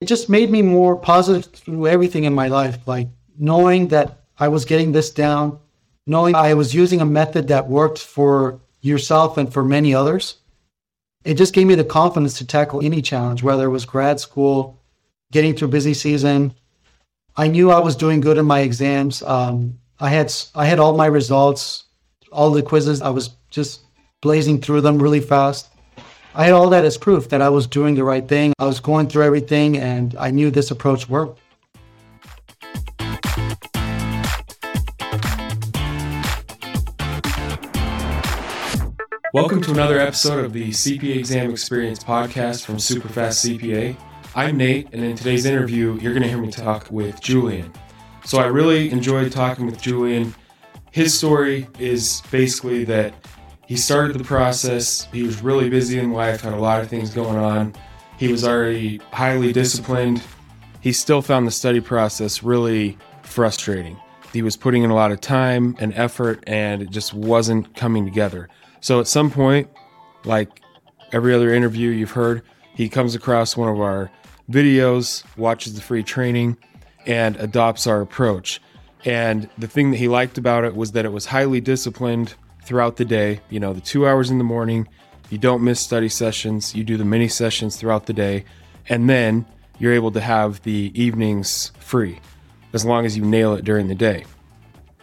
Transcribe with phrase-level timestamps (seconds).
[0.00, 2.78] it just made me more positive through everything in my life.
[2.86, 3.08] Like
[3.38, 5.58] knowing that I was getting this down,
[6.06, 10.36] knowing I was using a method that worked for yourself and for many others.
[11.24, 14.80] It just gave me the confidence to tackle any challenge, whether it was grad school,
[15.32, 16.54] getting through busy season.
[17.36, 19.22] I knew I was doing good in my exams.
[19.22, 21.84] Um, I had I had all my results,
[22.32, 23.02] all the quizzes.
[23.02, 23.82] I was just
[24.22, 25.68] blazing through them really fast.
[26.32, 28.52] I had all that as proof that I was doing the right thing.
[28.60, 31.40] I was going through everything and I knew this approach worked.
[39.34, 43.96] Welcome to another episode of the CPA Exam Experience podcast from Superfast CPA.
[44.36, 47.72] I'm Nate, and in today's interview, you're going to hear me talk with Julian.
[48.24, 50.32] So, I really enjoyed talking with Julian.
[50.92, 53.14] His story is basically that
[53.70, 55.06] he started the process.
[55.12, 57.72] He was really busy in life, had a lot of things going on.
[58.18, 60.20] He was already highly disciplined.
[60.80, 63.96] He still found the study process really frustrating.
[64.32, 68.04] He was putting in a lot of time and effort, and it just wasn't coming
[68.04, 68.48] together.
[68.80, 69.70] So at some point,
[70.24, 70.48] like
[71.12, 72.42] every other interview you've heard,
[72.74, 74.10] he comes across one of our
[74.50, 76.56] videos, watches the free training,
[77.06, 78.60] and adopts our approach.
[79.04, 82.34] And the thing that he liked about it was that it was highly disciplined
[82.70, 83.40] throughout the day.
[83.50, 84.86] You know, the two hours in the morning,
[85.28, 88.44] you don't miss study sessions, you do the mini sessions throughout the day,
[88.88, 89.44] and then
[89.80, 92.20] you're able to have the evenings free
[92.72, 94.24] as long as you nail it during the day.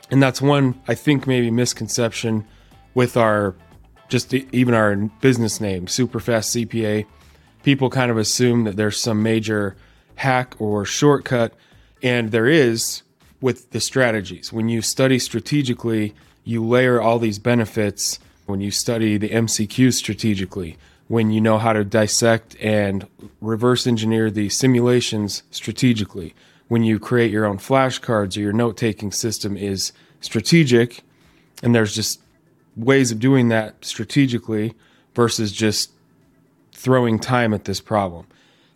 [0.09, 2.47] And that's one, I think, maybe misconception
[2.93, 3.53] with our
[4.07, 7.05] just even our business name, Superfast CPA.
[7.63, 9.75] People kind of assume that there's some major
[10.15, 11.53] hack or shortcut,
[12.01, 13.01] and there is
[13.41, 14.51] with the strategies.
[14.51, 20.77] When you study strategically, you layer all these benefits when you study the MCQ strategically,
[21.07, 23.05] when you know how to dissect and
[23.41, 26.33] reverse engineer the simulations strategically,
[26.67, 31.01] when you create your own flashcards or your note taking system is strategic,
[31.61, 32.21] and there's just
[32.75, 34.73] ways of doing that strategically
[35.13, 35.91] versus just
[36.71, 38.25] throwing time at this problem.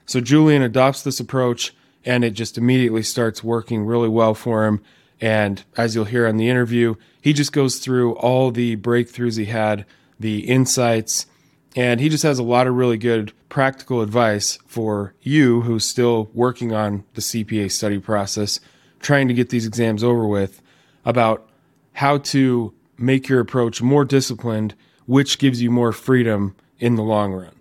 [0.06, 1.74] So Julian adopts this approach
[2.06, 4.82] and it just immediately starts working really well for him.
[5.20, 9.46] And as you'll hear on the interview, he just goes through all the breakthroughs he
[9.46, 9.86] had,
[10.20, 11.28] the insights,
[11.76, 16.30] and he just has a lot of really good practical advice for you who's still
[16.34, 18.60] working on the CPA study process,
[19.00, 20.62] trying to get these exams over with,
[21.06, 21.50] about
[21.94, 24.76] how to make your approach more disciplined,
[25.06, 27.54] which gives you more freedom in the long run.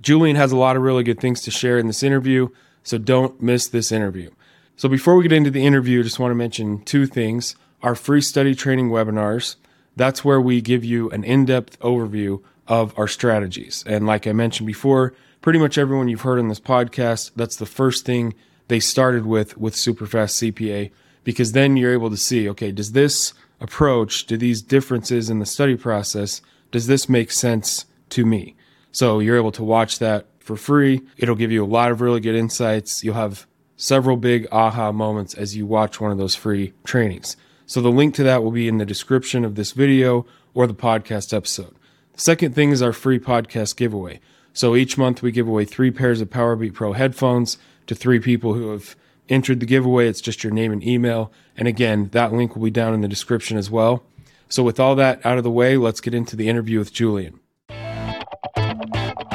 [0.00, 2.48] Julian has a lot of really good things to share in this interview,
[2.84, 4.30] so don't miss this interview.
[4.76, 7.56] So before we get into the interview, I just want to mention two things.
[7.82, 9.56] Our free study training webinars,
[9.96, 13.82] that's where we give you an in-depth overview of our strategies.
[13.86, 17.66] And like I mentioned before, pretty much everyone you've heard on this podcast, that's the
[17.66, 18.34] first thing
[18.68, 20.90] they started with with Superfast CPA
[21.22, 25.46] because then you're able to see, okay, does this approach, do these differences in the
[25.46, 28.56] study process, does this make sense to me?
[28.92, 31.00] So you're able to watch that for free.
[31.16, 33.02] It'll give you a lot of really good insights.
[33.02, 33.46] You'll have
[33.76, 37.36] several big aha moments as you watch one of those free trainings.
[37.66, 40.74] So the link to that will be in the description of this video or the
[40.74, 41.74] podcast episode.
[42.12, 44.20] The second thing is our free podcast giveaway.
[44.52, 48.52] So each month we give away three pairs of Powerbeat Pro headphones to three people
[48.52, 48.94] who have
[49.30, 50.08] entered the giveaway.
[50.08, 51.32] It's just your name and email.
[51.56, 54.04] And again, that link will be down in the description as well.
[54.50, 57.40] So with all that out of the way, let's get into the interview with Julian.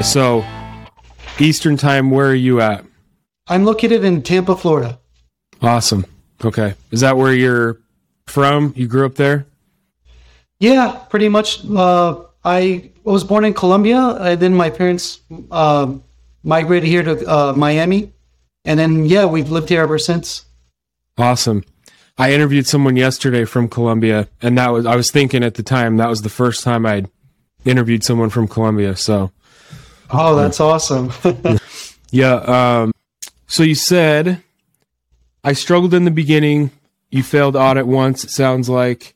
[0.01, 0.45] So,
[1.41, 2.85] Eastern time, where are you at?
[3.47, 4.99] I'm located in Tampa, Florida.
[5.61, 6.05] Awesome.
[6.43, 6.75] Okay.
[6.91, 7.79] Is that where you're
[8.27, 8.73] from?
[8.75, 9.45] You grew up there?
[10.59, 11.65] Yeah, pretty much.
[11.65, 15.19] Uh, I was born in Colombia, and then my parents
[15.51, 15.93] uh,
[16.43, 18.13] migrated here to uh, Miami,
[18.65, 20.45] and then yeah, we've lived here ever since.
[21.17, 21.63] Awesome.
[22.17, 25.97] I interviewed someone yesterday from Colombia, and that was I was thinking at the time
[25.97, 27.09] that was the first time I'd
[27.65, 28.95] interviewed someone from Colombia.
[28.95, 29.31] So,
[30.11, 31.11] oh, that's awesome.
[32.11, 32.33] yeah.
[32.33, 32.93] Um,
[33.47, 34.43] so you said
[35.43, 36.71] I struggled in the beginning.
[37.09, 38.23] You failed audit once.
[38.23, 39.15] It sounds like.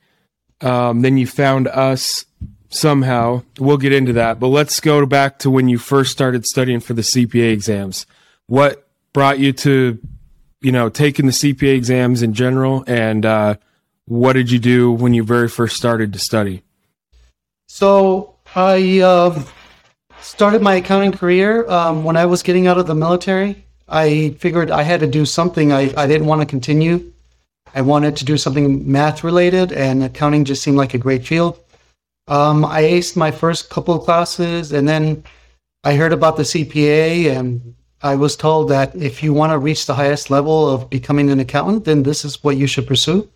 [0.61, 2.25] Um, then you found us
[2.69, 3.43] somehow.
[3.59, 6.93] We'll get into that, but let's go back to when you first started studying for
[6.93, 8.05] the CPA exams.
[8.47, 9.99] What brought you to,
[10.61, 13.55] you know, taking the CPA exams in general, and uh,
[14.05, 16.63] what did you do when you very first started to study?
[17.67, 19.43] So I uh,
[20.23, 23.65] started my accounting career um, when I was getting out of the military.
[23.87, 25.71] I figured I had to do something.
[25.71, 27.11] I, I didn't want to continue.
[27.75, 31.59] I wanted to do something math related, and accounting just seemed like a great field.
[32.27, 35.23] Um, I aced my first couple of classes, and then
[35.83, 39.85] I heard about the CPA, and I was told that if you want to reach
[39.85, 43.29] the highest level of becoming an accountant, then this is what you should pursue.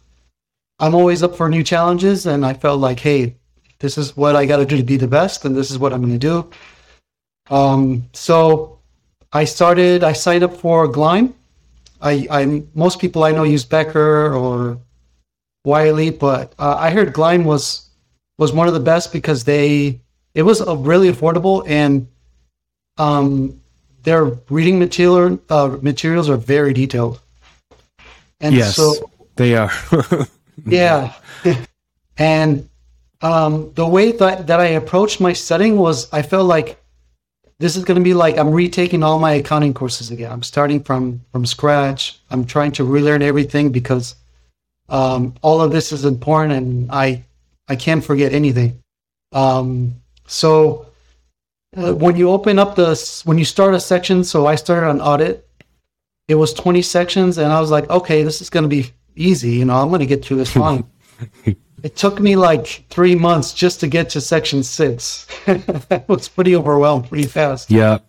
[0.80, 3.36] I'm always up for new challenges, and I felt like, hey,
[3.80, 5.92] this is what I got to do to be the best, and this is what
[5.92, 6.50] I'm going to do.
[7.50, 8.80] Um, so
[9.34, 10.04] I started.
[10.04, 11.34] I signed up for Gleim.
[12.02, 14.80] I, I most people I know use Becker or
[15.66, 17.90] Wiley, but uh, I heard Gleim was
[18.38, 20.00] was one of the best because they
[20.34, 22.08] it was really affordable and
[22.98, 23.60] um,
[24.04, 27.20] their reading material uh, materials are very detailed.
[28.40, 29.72] And yes, so they are.
[30.66, 31.14] yeah,
[32.18, 32.70] and
[33.22, 36.80] um, the way that that I approached my studying was I felt like
[37.60, 40.32] this is going to be like I'm retaking all my accounting courses again.
[40.32, 42.20] I'm starting from from scratch.
[42.30, 44.16] I'm trying to relearn everything because
[44.90, 47.24] um, all of this is important, and I
[47.68, 48.82] I can't forget anything.
[49.34, 49.96] Um,
[50.28, 50.88] so
[51.76, 55.02] uh, when you open up the when you start a section, so I started on
[55.02, 55.44] audit.
[56.28, 59.52] It was 20 sections, and I was like, okay, this is going to be easy.
[59.52, 60.84] You know, I'm going to get through this fine.
[61.84, 65.28] It took me like three months just to get to section six.
[65.46, 67.70] that was pretty overwhelmed pretty fast.
[67.70, 68.00] Yeah.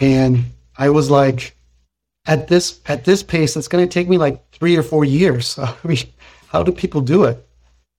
[0.00, 0.44] And
[0.76, 1.54] I was like,
[2.26, 5.58] at this at this pace, it's going to take me like three or four years.
[5.58, 5.98] I mean,
[6.48, 7.46] how do people do it?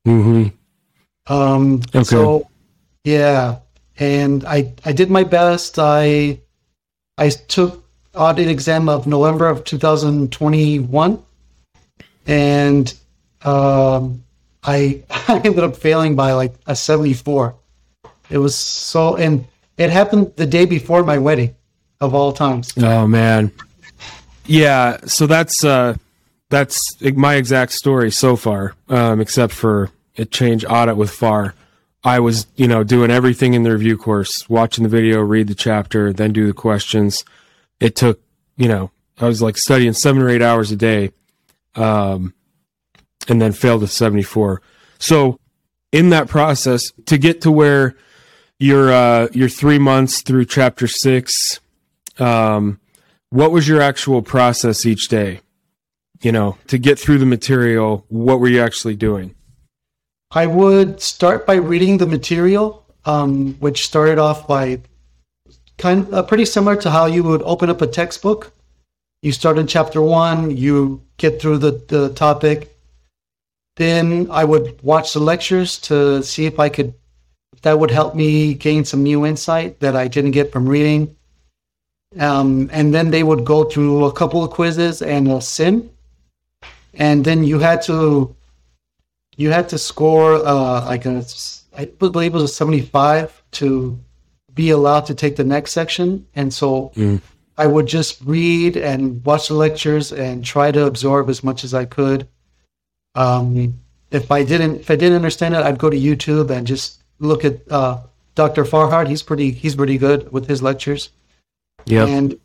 [0.08, 0.50] Mm-hmm.
[1.32, 2.04] Um, okay.
[2.04, 2.50] So,
[3.04, 3.60] yeah,
[4.00, 5.78] and I I did my best.
[5.78, 6.40] I
[7.18, 7.84] I took
[8.16, 11.24] audit exam of November of 2021,
[12.26, 12.94] and
[13.44, 14.24] um,
[14.64, 17.56] I I ended up failing by like a 74.
[18.30, 19.46] It was so, and
[19.78, 21.56] it happened the day before my wedding,
[22.00, 22.74] of all times.
[22.78, 23.52] Oh man,
[24.46, 24.98] yeah.
[25.06, 25.96] So that's uh,
[26.50, 31.54] that's my exact story so far, um, except for it changed audit with FAR.
[32.04, 35.56] I was, you know, doing everything in the review course, watching the video, read the
[35.56, 37.24] chapter, then do the questions.
[37.80, 38.20] It took,
[38.58, 41.12] you know, I was like studying seven or eight hours a day,
[41.76, 42.34] um,
[43.28, 44.62] and then failed with 74.
[45.00, 45.40] So
[45.92, 47.96] in that process, to get to where
[48.60, 51.60] you're, uh, you're three months through chapter six,
[52.20, 52.80] um,
[53.30, 55.42] what was your actual process each day?
[56.22, 59.36] You know, to get through the material, what were you actually doing?
[60.32, 64.82] I would start by reading the material, um, which started off by
[65.78, 68.54] kind of uh, pretty similar to how you would open up a textbook.
[69.22, 72.71] You start in chapter one, you get through the, the topic.
[73.82, 76.94] Then I would watch the lectures to see if I could,
[77.52, 81.16] if that would help me gain some new insight that I didn't get from reading.
[82.20, 85.90] Um, and then they would go through a couple of quizzes and a sim.
[86.94, 88.36] And then you had to
[89.36, 91.26] you had to score uh, like a,
[91.76, 94.00] I believe it was a 75 to
[94.54, 96.28] be allowed to take the next section.
[96.36, 97.20] And so mm.
[97.58, 101.74] I would just read and watch the lectures and try to absorb as much as
[101.74, 102.28] I could.
[103.16, 103.80] Um,
[104.12, 107.46] if I didn't, if I didn't understand it, I'd go to YouTube and just look
[107.46, 108.02] at uh,
[108.36, 108.64] Dr.
[108.64, 109.08] Farhat.
[109.08, 111.10] He's pretty, he's pretty good with his lectures.
[111.86, 112.06] Yeah.
[112.06, 112.40] And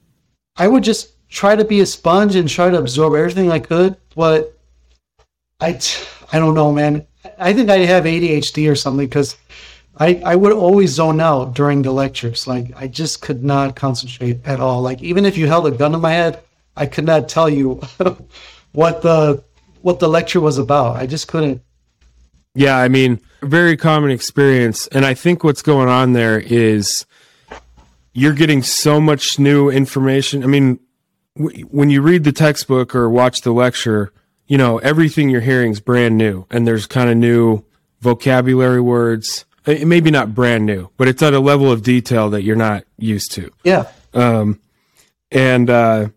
[0.57, 3.97] I would just try to be a sponge and try to absorb everything I could.
[4.15, 4.57] But
[5.61, 5.81] I,
[6.33, 7.07] I don't know, man.
[7.39, 9.37] I think I have ADHD or something because
[9.99, 12.47] I, I would always zone out during the lectures.
[12.47, 14.83] Like I just could not concentrate at all.
[14.83, 16.43] Like even if you held a gun to my head,
[16.77, 17.81] I could not tell you
[18.73, 19.43] what the
[19.87, 20.97] what the lecture was about.
[20.97, 21.63] I just couldn't.
[22.57, 27.07] Yeah, I mean, very common experience, and I think what's going on there is
[28.13, 30.43] you're getting so much new information.
[30.43, 30.81] I mean,
[31.37, 34.13] w- when you read the textbook or watch the lecture,
[34.49, 37.63] you know, everything you're hearing is brand new and there's kind of new
[38.01, 39.45] vocabulary words.
[39.67, 42.83] It maybe not brand new, but it's at a level of detail that you're not
[42.99, 43.53] used to.
[43.63, 43.87] Yeah.
[44.13, 44.59] Um,
[45.31, 46.09] and, uh,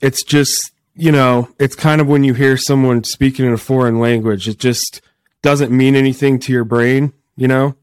[0.00, 3.98] it's just, you know, it's kind of when you hear someone speaking in a foreign
[3.98, 5.00] language, it just
[5.42, 7.76] doesn't mean anything to your brain, you know?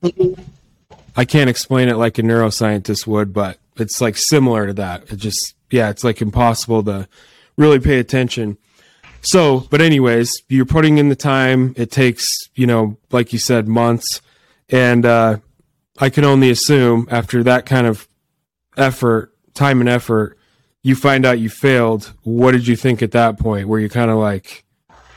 [1.15, 5.11] I can't explain it like a neuroscientist would, but it's like similar to that.
[5.11, 7.07] It just, yeah, it's like impossible to
[7.57, 8.57] really pay attention.
[9.21, 11.73] So, but anyways, you're putting in the time.
[11.75, 14.21] It takes, you know, like you said, months.
[14.69, 15.37] And uh,
[15.97, 18.07] I can only assume after that kind of
[18.77, 20.36] effort, time and effort,
[20.87, 22.13] you find out you failed.
[22.23, 23.67] What did you think at that point?
[23.67, 24.63] Where you kind of like,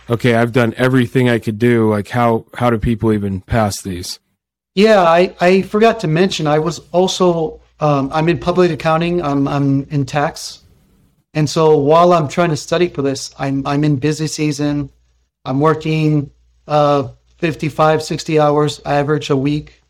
[0.09, 1.91] okay, I've done everything I could do.
[1.91, 4.19] Like, how how do people even pass these?
[4.75, 9.23] Yeah, I, I forgot to mention I was also um, I'm in public accounting.
[9.23, 10.61] I'm I'm in tax
[11.35, 14.91] and so while I'm trying to study for this, I'm I'm in busy season.
[15.45, 16.31] I'm working
[16.67, 17.09] uh,
[17.39, 19.83] 55, 60 hours average a week.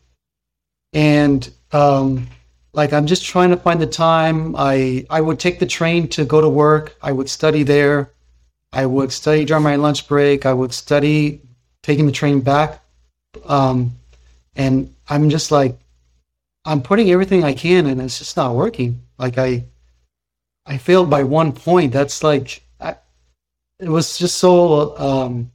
[0.93, 2.27] And um,
[2.73, 4.55] like I'm just trying to find the time.
[4.57, 6.95] I I would take the train to go to work.
[7.01, 8.11] I would study there.
[8.73, 10.45] I would study during my lunch break.
[10.45, 11.41] I would study
[11.83, 12.81] taking the train back.
[13.45, 13.91] Um,
[14.55, 15.77] and I'm just like,
[16.65, 19.01] I'm putting everything I can, and it's just not working.
[19.17, 19.65] Like I,
[20.65, 21.91] I failed by one point.
[21.91, 22.95] That's like, I,
[23.79, 25.51] it was just so um,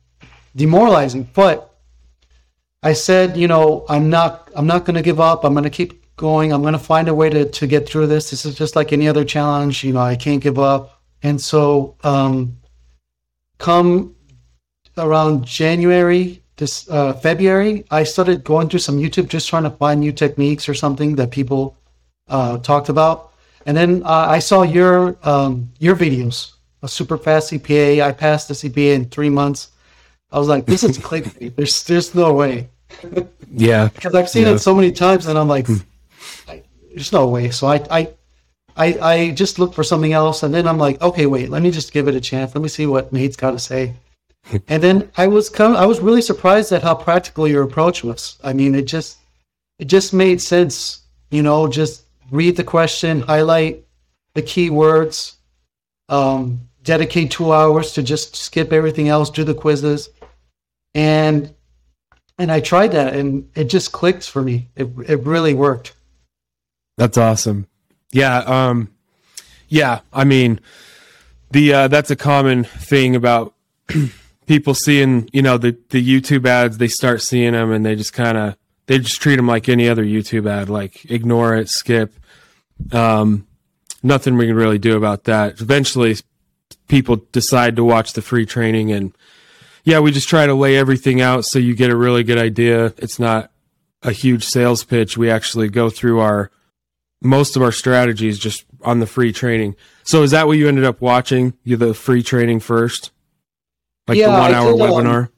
[0.54, 1.28] demoralizing.
[1.32, 1.73] But
[2.82, 5.44] I said, you know, I'm not, I'm not going to give up.
[5.44, 6.52] I'm going to keep going.
[6.52, 8.30] I'm going to find a way to, to get through this.
[8.30, 9.85] This is just like any other challenge.
[9.85, 11.00] You know, I can't give up.
[11.23, 12.58] And so, um,
[13.58, 14.14] come
[14.99, 20.00] around January, this uh, February, I started going through some YouTube, just trying to find
[20.00, 21.76] new techniques or something that people
[22.28, 23.32] uh, talked about.
[23.66, 28.00] And then uh, I saw your um, your videos, a super fast CPA.
[28.00, 29.70] I passed the CPA in three months.
[30.30, 31.56] I was like, this is clickbait.
[31.56, 32.70] There's there's no way.
[33.50, 34.54] yeah, because I've seen yeah.
[34.54, 35.66] it so many times, and I'm like,
[36.96, 37.50] there's no way.
[37.50, 38.08] So I, I,
[38.74, 41.70] I, I just looked for something else, and then I'm like, okay, wait, let me
[41.70, 42.54] just give it a chance.
[42.54, 43.92] Let me see what Nate's got to say.
[44.68, 48.38] and then I was come, I was really surprised at how practical your approach was.
[48.42, 49.18] I mean, it just,
[49.78, 51.02] it just made sense.
[51.30, 53.84] You know, just read the question, highlight
[54.32, 55.36] the key words,
[56.08, 60.08] um, dedicate two hours to just skip everything else, do the quizzes,
[60.94, 61.52] and
[62.38, 64.68] and I tried that, and it just clicked for me.
[64.76, 65.92] It it really worked.
[66.96, 67.66] That's awesome.
[68.12, 68.38] Yeah.
[68.38, 68.90] Um,
[69.68, 70.00] yeah.
[70.12, 70.60] I mean,
[71.50, 73.54] the, uh, that's a common thing about
[74.46, 78.12] people seeing, you know, the, the YouTube ads, they start seeing them and they just
[78.12, 82.14] kind of, they just treat them like any other YouTube ad, like ignore it, skip.
[82.92, 83.46] Um,
[84.02, 85.60] nothing we can really do about that.
[85.60, 86.16] Eventually
[86.88, 89.12] people decide to watch the free training and
[89.84, 92.86] yeah, we just try to lay everything out so you get a really good idea.
[92.98, 93.52] It's not
[94.02, 95.16] a huge sales pitch.
[95.16, 96.50] We actually go through our,
[97.23, 99.75] most of our strategies just on the free training.
[100.04, 101.54] So is that what you ended up watching?
[101.64, 103.11] You the free training first,
[104.06, 105.28] like Yeah, the I one hour did, um, webinar.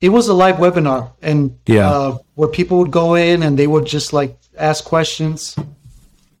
[0.00, 1.90] It was a live webinar, and Yeah.
[1.90, 5.56] uh, where people would go in and they would just like ask questions.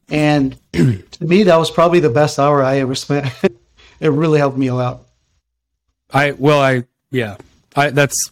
[0.08, 3.26] And to me, that was probably the best hour I ever spent.
[4.00, 5.02] it really helped me a lot.
[6.12, 7.36] I well, I yeah,
[7.76, 8.30] I that's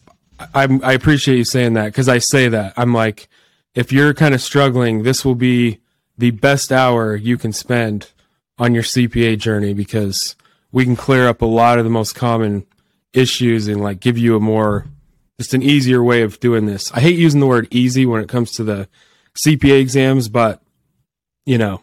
[0.54, 3.28] I I appreciate you saying that because I say that I'm like,
[3.74, 5.78] if you're kind of struggling, this will be
[6.18, 8.10] the best hour you can spend
[8.58, 10.34] on your CPA journey because
[10.72, 12.66] we can clear up a lot of the most common
[13.12, 14.86] issues and like give you a more
[15.38, 16.92] just an easier way of doing this.
[16.92, 18.88] I hate using the word easy when it comes to the
[19.44, 20.60] CPA exams, but
[21.46, 21.82] you know,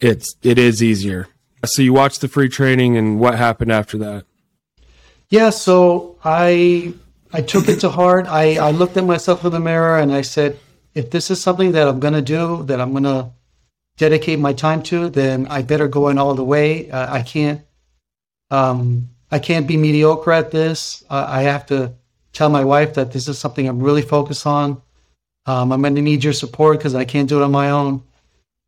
[0.00, 1.28] it's it is easier.
[1.64, 4.26] So you watched the free training and what happened after that?
[5.30, 6.92] Yeah, so I
[7.32, 8.26] I took it to heart.
[8.28, 10.58] I, I looked at myself in the mirror and I said,
[10.94, 13.32] if this is something that I'm gonna do, that I'm gonna
[13.96, 16.90] dedicate my time to, then I better go in all the way.
[16.90, 17.62] Uh, I can't
[18.50, 21.02] um, I can't be mediocre at this.
[21.10, 21.94] Uh, I have to
[22.32, 24.82] tell my wife that this is something I'm really focused on.
[25.46, 28.02] Um, I'm gonna need your support because I can't do it on my own.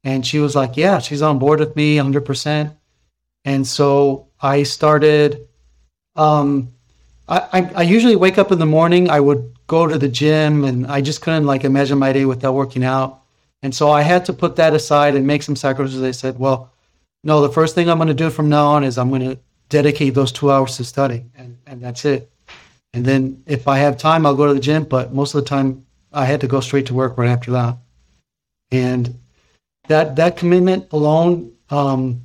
[0.05, 2.77] And she was like, yeah, she's on board with me 100%.
[3.45, 5.49] And so I started
[6.17, 6.73] um,
[7.29, 9.11] I, I, I usually wake up in the morning.
[9.11, 12.55] I would go to the gym, and I just couldn't like imagine my day without
[12.55, 13.23] working out.
[13.63, 16.03] And so I had to put that aside and make some sacrifices.
[16.03, 16.73] I said, well,
[17.25, 19.39] no, the first thing I'm going to do from now on is I'm going to
[19.69, 22.31] dedicate those two hours to studying, and and that's it.
[22.93, 24.85] And then if I have time, I'll go to the gym.
[24.85, 27.77] But most of the time, I had to go straight to work right after that.
[28.71, 29.19] And
[29.89, 32.23] that that commitment alone um,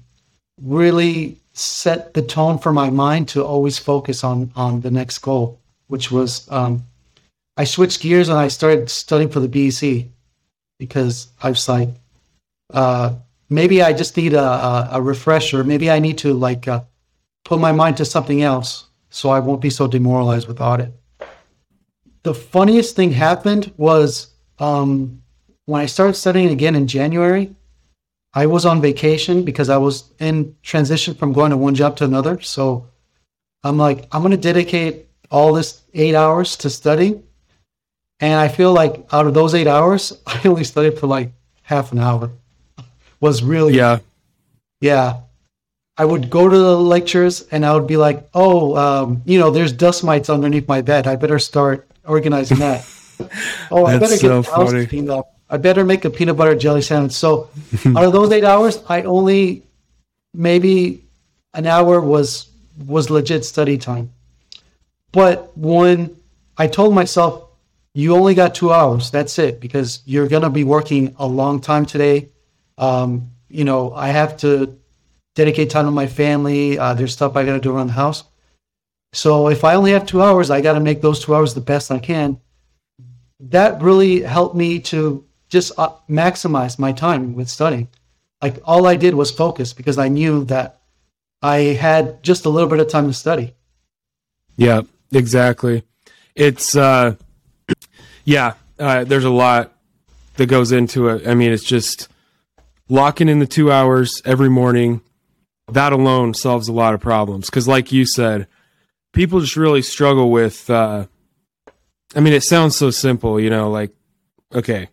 [0.61, 5.59] really set the tone for my mind to always focus on on the next goal,
[5.87, 6.83] which was um,
[7.57, 10.07] I switched gears and I started studying for the BEC
[10.81, 11.89] because I was like,
[12.73, 13.13] uh,
[13.51, 15.63] maybe I just need a, a, a refresher.
[15.63, 16.81] Maybe I need to like uh,
[17.45, 20.91] put my mind to something else so I won't be so demoralized with audit.
[22.23, 25.21] The funniest thing happened was um,
[25.67, 27.55] when I started studying again in January.
[28.33, 32.05] I was on vacation because I was in transition from going to one job to
[32.05, 32.41] another.
[32.41, 32.87] So
[33.63, 37.21] I'm like, I'm going to dedicate all this eight hours to study.
[38.21, 41.31] And I feel like out of those eight hours, I only studied for like
[41.63, 42.31] half an hour.
[43.19, 43.99] Was really, Yeah.
[44.79, 45.21] yeah.
[45.97, 49.51] I would go to the lectures and I would be like, oh, um, you know,
[49.51, 51.05] there's dust mites underneath my bed.
[51.05, 52.87] I better start organizing that.
[53.71, 55.35] oh, I better so get the house cleaned up.
[55.49, 57.11] I better make a peanut butter jelly sandwich.
[57.11, 57.49] So
[57.85, 59.63] out of those eight hours, I only
[60.33, 61.03] maybe
[61.53, 62.49] an hour was
[62.87, 64.11] was legit study time.
[65.11, 66.15] But when
[66.57, 67.50] I told myself,
[67.93, 71.85] you only got two hours, that's it, because you're gonna be working a long time
[71.85, 72.29] today.
[72.77, 74.79] Um, you know, I have to
[75.35, 76.77] dedicate time to my family.
[76.77, 78.23] Uh, there's stuff I got to do around the house.
[79.13, 81.61] So if I only have two hours, I got to make those two hours the
[81.61, 82.39] best I can.
[83.39, 87.89] That really helped me to just uh, maximize my time with studying.
[88.41, 90.81] Like all I did was focus because I knew that
[91.41, 93.55] I had just a little bit of time to study.
[94.55, 94.81] Yeah,
[95.11, 95.83] exactly.
[96.35, 97.15] It's uh
[98.25, 99.73] yeah, uh, there's a lot
[100.35, 101.27] that goes into it.
[101.27, 102.07] I mean, it's just
[102.89, 105.01] locking in the 2 hours every morning.
[105.67, 108.47] That alone solves a lot of problems cuz like you said,
[109.13, 111.07] people just really struggle with uh
[112.13, 113.91] I mean, it sounds so simple, you know, like
[114.53, 114.89] okay,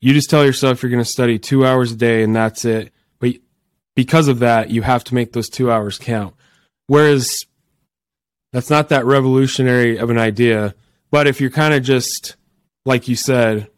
[0.00, 2.92] you just tell yourself you're going to study 2 hours a day and that's it.
[3.18, 3.36] But
[3.94, 6.34] because of that, you have to make those 2 hours count.
[6.86, 7.38] Whereas
[8.52, 10.74] that's not that revolutionary of an idea.
[11.10, 12.36] But if you're kind of just,
[12.90, 13.68] like you said,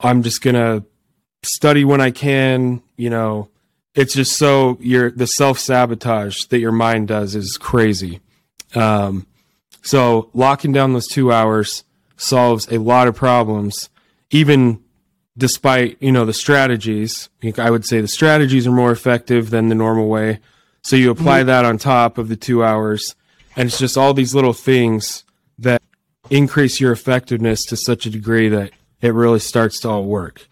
[0.00, 0.82] I'm just going to
[1.42, 3.50] study when I can, you know,
[3.94, 8.20] it's just so your the self sabotage that your mind does is crazy.
[8.74, 9.26] Um,
[9.82, 11.84] so locking down those two hours
[12.16, 13.90] solves a lot of problems,
[14.30, 14.82] even
[15.36, 17.28] despite you know the strategies.
[17.58, 20.40] I would say the strategies are more effective than the normal way.
[20.82, 23.14] So you apply that on top of the two hours,
[23.56, 25.24] and it's just all these little things
[25.58, 25.82] that
[26.30, 30.46] increase your effectiveness to such a degree that it really starts to all work.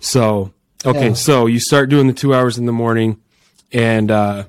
[0.00, 0.52] So,
[0.84, 1.14] okay, Yeah.
[1.14, 3.18] so you start doing the two hours in the morning,
[3.72, 4.44] and uh,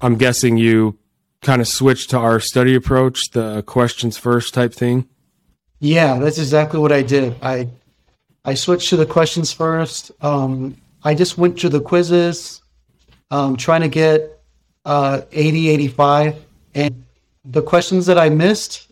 [0.00, 0.96] I'm guessing you
[1.42, 5.06] kind of switch to our study approach, the questions first type thing.
[5.80, 7.34] Yeah, that's exactly what I did.
[7.42, 7.68] I
[8.46, 10.10] I switched to the questions first.
[10.20, 12.62] Um, I just went to the quizzes,
[13.30, 14.40] um, trying to get
[14.84, 16.36] uh, 80, 85.
[16.74, 17.04] And
[17.44, 18.90] the questions that I missed,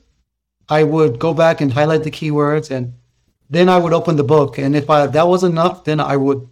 [0.69, 2.95] I would go back and highlight the keywords, and
[3.51, 4.59] then I would open the book.
[4.59, 6.49] And if I, that was enough, then I would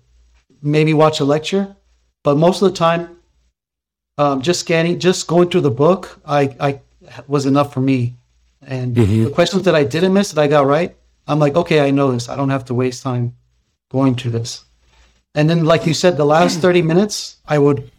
[0.63, 1.77] maybe watch a lecture.
[2.23, 3.17] But most of the time,
[4.19, 6.81] um, just scanning, just going through the book, I, I
[7.27, 8.17] was enough for me.
[8.63, 10.95] And the questions that I didn't miss that I got right,
[11.27, 12.29] I'm like, okay, I know this.
[12.29, 13.35] I don't have to waste time
[13.91, 14.65] going through this.
[15.35, 17.91] And then, like you said, the last 30 minutes, I would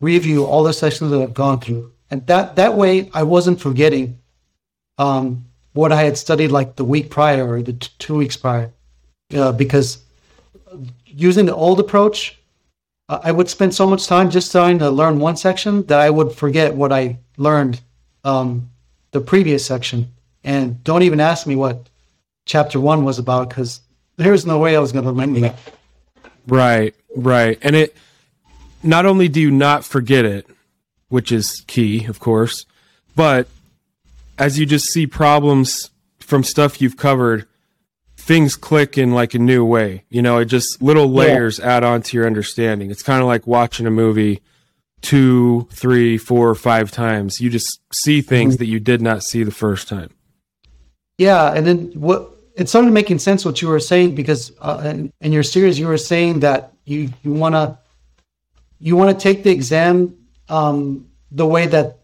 [0.00, 1.92] review all the sessions that I've gone through.
[2.10, 4.18] And that, that way, I wasn't forgetting
[4.96, 5.47] um,
[5.78, 8.72] what I had studied like the week prior or the t- two weeks prior.
[9.32, 10.02] Uh, because
[11.06, 12.36] using the old approach,
[13.08, 16.10] uh, I would spend so much time just trying to learn one section that I
[16.10, 17.80] would forget what I learned
[18.24, 18.70] um,
[19.12, 20.12] the previous section.
[20.42, 21.88] And don't even ask me what
[22.44, 23.80] chapter one was about because
[24.16, 25.58] there's no way I was going to remember that.
[26.48, 27.56] Right, right.
[27.62, 27.96] And it
[28.82, 30.44] not only do you not forget it,
[31.08, 32.66] which is key, of course,
[33.14, 33.46] but
[34.38, 37.46] as you just see problems from stuff you've covered,
[38.16, 40.04] things click in like a new way.
[40.10, 42.90] You know, it just little layers add on to your understanding.
[42.90, 44.40] It's kind of like watching a movie
[45.00, 47.40] two, three, four, five times.
[47.40, 50.10] You just see things that you did not see the first time.
[51.16, 55.12] Yeah, and then what it started making sense what you were saying because uh, in,
[55.20, 57.78] in your series you were saying that you you want to
[58.80, 60.16] you want to take the exam
[60.48, 61.98] um, the way that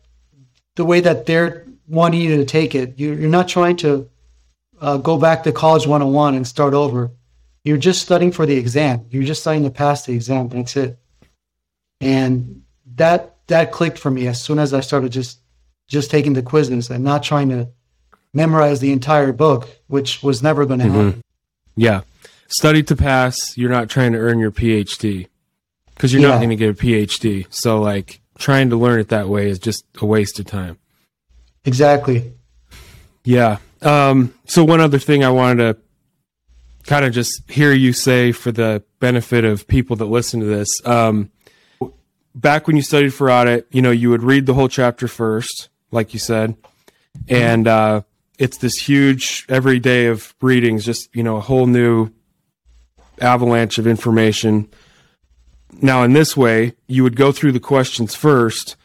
[0.76, 2.98] the way that they're wanting you to take it.
[2.98, 4.08] You, you're not trying to
[4.80, 7.10] uh, go back to college 101 and start over.
[7.64, 9.06] You're just studying for the exam.
[9.10, 10.48] You're just studying to pass the exam.
[10.48, 10.98] That's it.
[12.00, 12.62] And
[12.96, 15.38] that that clicked for me as soon as I started just
[15.88, 17.68] just taking the quizzes and not trying to
[18.32, 21.22] memorize the entire book, which was never going to happen.
[21.76, 22.02] Yeah.
[22.48, 23.56] Study to pass.
[23.56, 25.28] You're not trying to earn your PhD
[25.94, 27.46] because you're not going to get a PhD.
[27.50, 30.78] So, like, trying to learn it that way is just a waste of time.
[31.64, 32.32] Exactly.
[33.24, 33.58] Yeah.
[33.82, 35.80] Um, so, one other thing I wanted to
[36.84, 40.68] kind of just hear you say for the benefit of people that listen to this.
[40.84, 41.30] Um,
[42.34, 45.68] back when you studied for audit, you know, you would read the whole chapter first,
[45.90, 46.56] like you said,
[47.28, 48.02] and uh,
[48.38, 52.10] it's this huge every day of readings, just you know, a whole new
[53.20, 54.68] avalanche of information.
[55.80, 58.76] Now, in this way, you would go through the questions first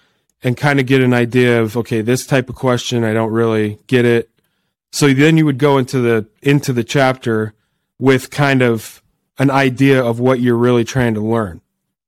[0.44, 3.80] and kind of get an idea of okay, this type of question I don't really
[3.88, 4.30] get it.
[4.92, 7.54] So then you would go into the into the chapter
[8.00, 9.02] with kind of
[9.38, 11.62] an idea of what you're really trying to learn.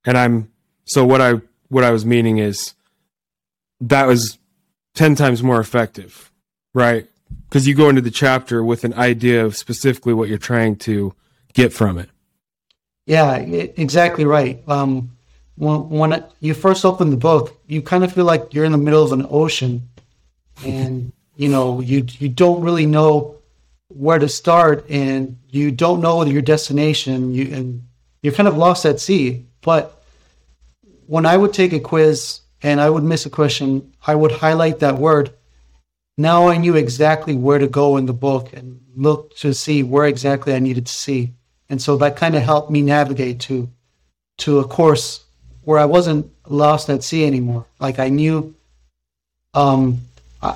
[0.05, 0.51] And I'm
[0.85, 2.73] so what I what I was meaning is
[3.79, 4.37] that was
[4.95, 6.31] 10 times more effective,
[6.73, 7.07] right?
[7.47, 11.13] Because you go into the chapter with an idea of specifically what you're trying to
[11.53, 12.09] get from it.
[13.05, 14.61] Yeah, exactly right.
[14.67, 15.17] Um,
[15.55, 18.77] when, when you first open the book, you kind of feel like you're in the
[18.77, 19.89] middle of an ocean,
[20.65, 23.35] and you know you you don't really know
[23.89, 27.33] where to start, and you don't know your destination.
[27.33, 27.83] You and
[28.21, 29.45] you're kind of lost at sea.
[29.61, 30.03] But
[31.07, 34.79] when I would take a quiz and I would miss a question, I would highlight
[34.79, 35.33] that word.
[36.17, 40.05] Now I knew exactly where to go in the book and look to see where
[40.05, 41.33] exactly I needed to see.
[41.69, 43.69] And so that kind of helped me navigate to
[44.39, 45.25] to a course
[45.63, 47.65] where I wasn't lost at sea anymore.
[47.79, 48.55] Like I knew
[49.53, 50.01] um
[50.41, 50.55] I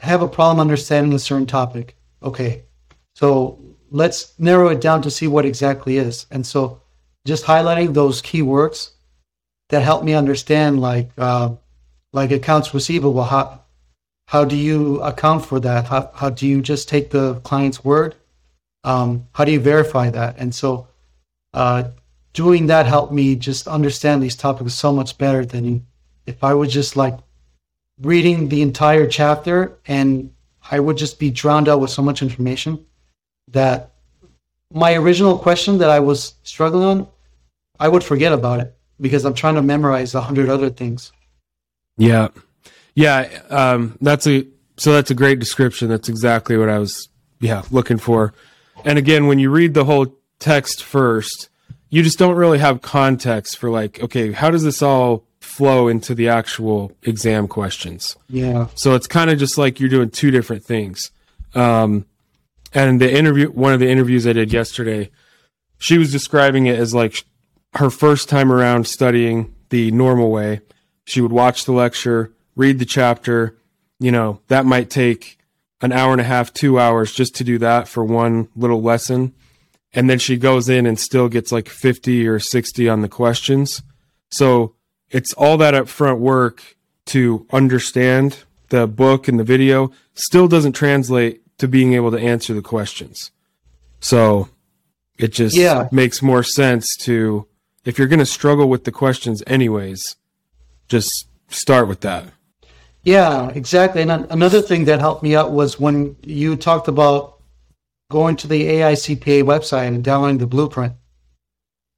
[0.00, 1.96] have a problem understanding a certain topic.
[2.22, 2.62] Okay.
[3.14, 3.58] So
[3.90, 6.26] let's narrow it down to see what exactly is.
[6.30, 6.80] And so
[7.26, 8.92] just highlighting those key words
[9.68, 11.50] that help me understand like uh,
[12.12, 13.60] like accounts receivable how
[14.28, 18.14] how do you account for that how, how do you just take the client's word
[18.84, 20.86] um, how do you verify that and so
[21.54, 21.84] uh,
[22.32, 25.86] doing that helped me just understand these topics so much better than
[26.26, 27.18] if i was just like
[28.02, 30.32] reading the entire chapter and
[30.70, 32.84] i would just be drowned out with so much information
[33.48, 33.92] that
[34.72, 37.08] my original question that i was struggling on
[37.80, 41.12] i would forget about it because I'm trying to memorize a hundred other things.
[41.96, 42.28] Yeah,
[42.94, 43.42] yeah.
[43.50, 45.88] Um, that's a so that's a great description.
[45.88, 47.08] That's exactly what I was
[47.40, 48.34] yeah looking for.
[48.84, 51.48] And again, when you read the whole text first,
[51.90, 56.14] you just don't really have context for like, okay, how does this all flow into
[56.14, 58.16] the actual exam questions?
[58.28, 58.68] Yeah.
[58.74, 61.10] So it's kind of just like you're doing two different things.
[61.54, 62.06] Um,
[62.74, 65.10] and the interview, one of the interviews I did yesterday,
[65.78, 67.24] she was describing it as like
[67.74, 70.60] her first time around studying the normal way,
[71.04, 73.56] she would watch the lecture, read the chapter.
[73.98, 75.38] You know, that might take
[75.80, 79.34] an hour and a half, two hours just to do that for one little lesson.
[79.92, 83.82] And then she goes in and still gets like 50 or 60 on the questions.
[84.30, 84.74] So
[85.10, 91.42] it's all that upfront work to understand the book and the video still doesn't translate
[91.58, 93.30] to being able to answer the questions.
[94.00, 94.48] So
[95.16, 95.88] it just yeah.
[95.90, 97.46] makes more sense to
[97.84, 100.02] if you're going to struggle with the questions anyways,
[100.88, 102.26] just start with that.
[103.02, 104.02] Yeah, exactly.
[104.02, 107.37] And another thing that helped me out was when you talked about
[108.10, 110.94] going to the AICPA website and downloading the blueprint.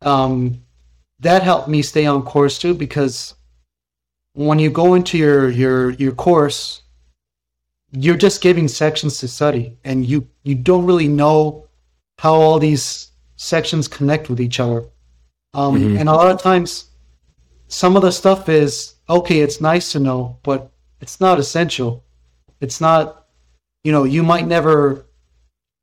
[0.02, 0.62] Um,
[1.20, 3.34] that helped me stay on course too because
[4.32, 6.82] when you go into your your your course,
[7.92, 11.66] you're just giving sections to study, and you you don't really know
[12.18, 14.84] how all these sections connect with each other.
[15.54, 15.96] Um, mm-hmm.
[15.98, 16.90] And a lot of times,
[17.68, 20.70] some of the stuff is okay, it's nice to know, but
[21.00, 22.04] it's not essential.
[22.60, 23.26] It's not,
[23.82, 25.06] you know, you might never,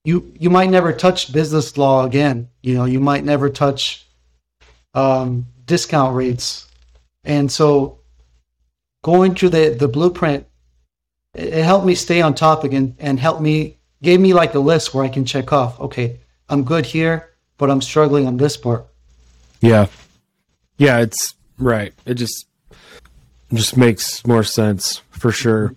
[0.08, 2.48] you you might never touch business law again.
[2.62, 4.08] You know, you might never touch
[4.94, 6.66] um, discount rates,
[7.26, 8.00] and so
[9.02, 10.48] going through the the blueprint,
[11.34, 14.60] it, it helped me stay on topic and and helped me gave me like a
[14.60, 15.78] list where I can check off.
[15.82, 18.86] Okay, I'm good here, but I'm struggling on this part.
[19.60, 19.88] Yeah.
[20.78, 21.94] Yeah, it's right.
[22.06, 22.46] It just
[23.54, 25.76] just makes more sense for sure.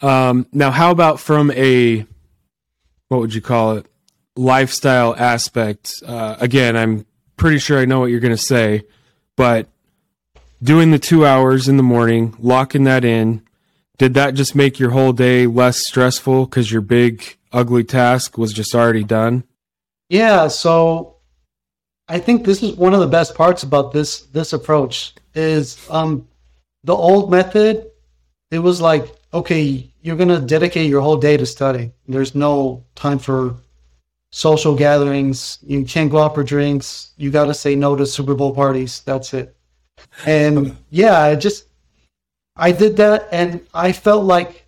[0.00, 2.06] Um, now, how about from a
[3.12, 3.86] what would you call it
[4.36, 5.92] lifestyle aspect?
[6.04, 7.04] Uh, again, I'm
[7.36, 8.84] pretty sure I know what you're going to say,
[9.36, 9.68] but
[10.62, 13.42] doing the two hours in the morning, locking that in,
[13.98, 18.54] did that just make your whole day less stressful because your big ugly task was
[18.54, 19.44] just already done?
[20.08, 20.48] Yeah.
[20.48, 21.16] So
[22.08, 26.26] I think this is one of the best parts about this this approach is um
[26.84, 27.90] the old method
[28.50, 32.84] it was like okay you're going to dedicate your whole day to study there's no
[32.94, 33.56] time for
[34.30, 38.34] social gatherings you can't go out for drinks you got to say no to super
[38.34, 39.54] bowl parties that's it
[40.26, 41.66] and yeah i just
[42.56, 44.66] i did that and i felt like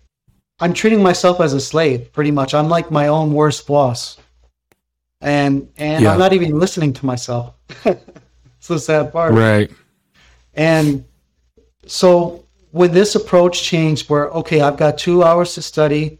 [0.59, 4.17] i'm treating myself as a slave pretty much i'm like my own worst boss
[5.25, 6.13] and and yeah.
[6.13, 7.55] I'm not even listening to myself.
[7.85, 9.33] it's the sad part.
[9.33, 9.71] Right.
[10.53, 11.03] And
[11.87, 12.44] so
[12.75, 16.19] when this approach changed, where okay, I've got two hours to study,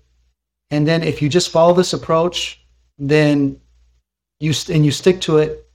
[0.71, 2.65] and then if you just follow this approach,
[2.97, 3.59] then
[4.39, 5.69] you and you stick to it,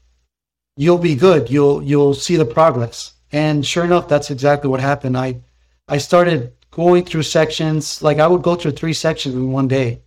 [0.78, 1.50] you'll be good.
[1.50, 3.12] You'll you'll see the progress.
[3.30, 5.18] And sure enough, that's exactly what happened.
[5.18, 5.42] I
[5.86, 10.00] I started going through sections like I would go through three sections in one day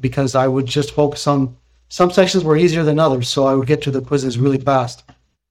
[0.00, 1.56] because I would just focus on
[1.88, 5.02] some sections were easier than others, so I would get to the quizzes really fast.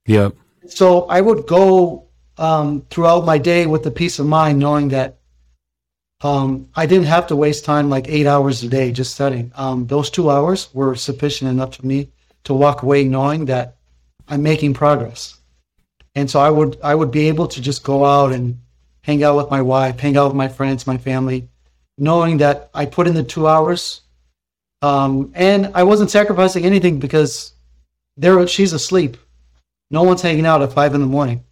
[0.05, 0.29] Yeah.
[0.67, 2.05] So I would go
[2.43, 5.17] um, throughout my day with the peace of mind, knowing that
[6.21, 9.51] um, I didn't have to waste time like eight hours a day just studying.
[9.56, 12.10] Um, those two hours were sufficient enough for me
[12.43, 13.77] to walk away knowing that
[14.27, 15.38] I'm making progress.
[16.15, 18.60] And so I would I would be able to just go out and
[19.01, 21.47] hang out with my wife, hang out with my friends, my family,
[21.97, 24.01] knowing that I put in the two hours
[24.82, 27.53] um, and I wasn't sacrificing anything because
[28.17, 29.15] there she's asleep.
[29.89, 31.43] no one's hanging out at five in the morning.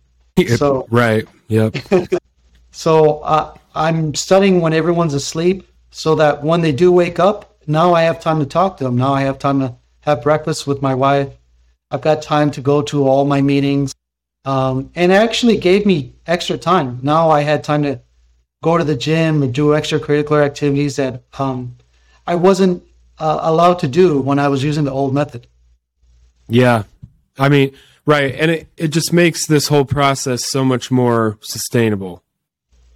[0.49, 1.27] So right.
[1.47, 1.75] Yep.
[2.71, 7.93] so uh, I'm studying when everyone's asleep, so that when they do wake up, now
[7.93, 8.97] I have time to talk to them.
[8.97, 11.30] Now I have time to have breakfast with my wife.
[11.91, 13.93] I've got time to go to all my meetings.
[14.45, 16.99] Um, and it actually gave me extra time.
[17.04, 17.99] Now I had time to
[18.63, 21.75] go to the gym and do extracurricular activities that um,
[22.25, 22.84] I wasn't
[23.19, 25.47] uh, allowed to do when I was using the old method.
[26.47, 26.84] Yeah.
[27.38, 28.33] I mean, right.
[28.35, 32.23] And it, it just makes this whole process so much more sustainable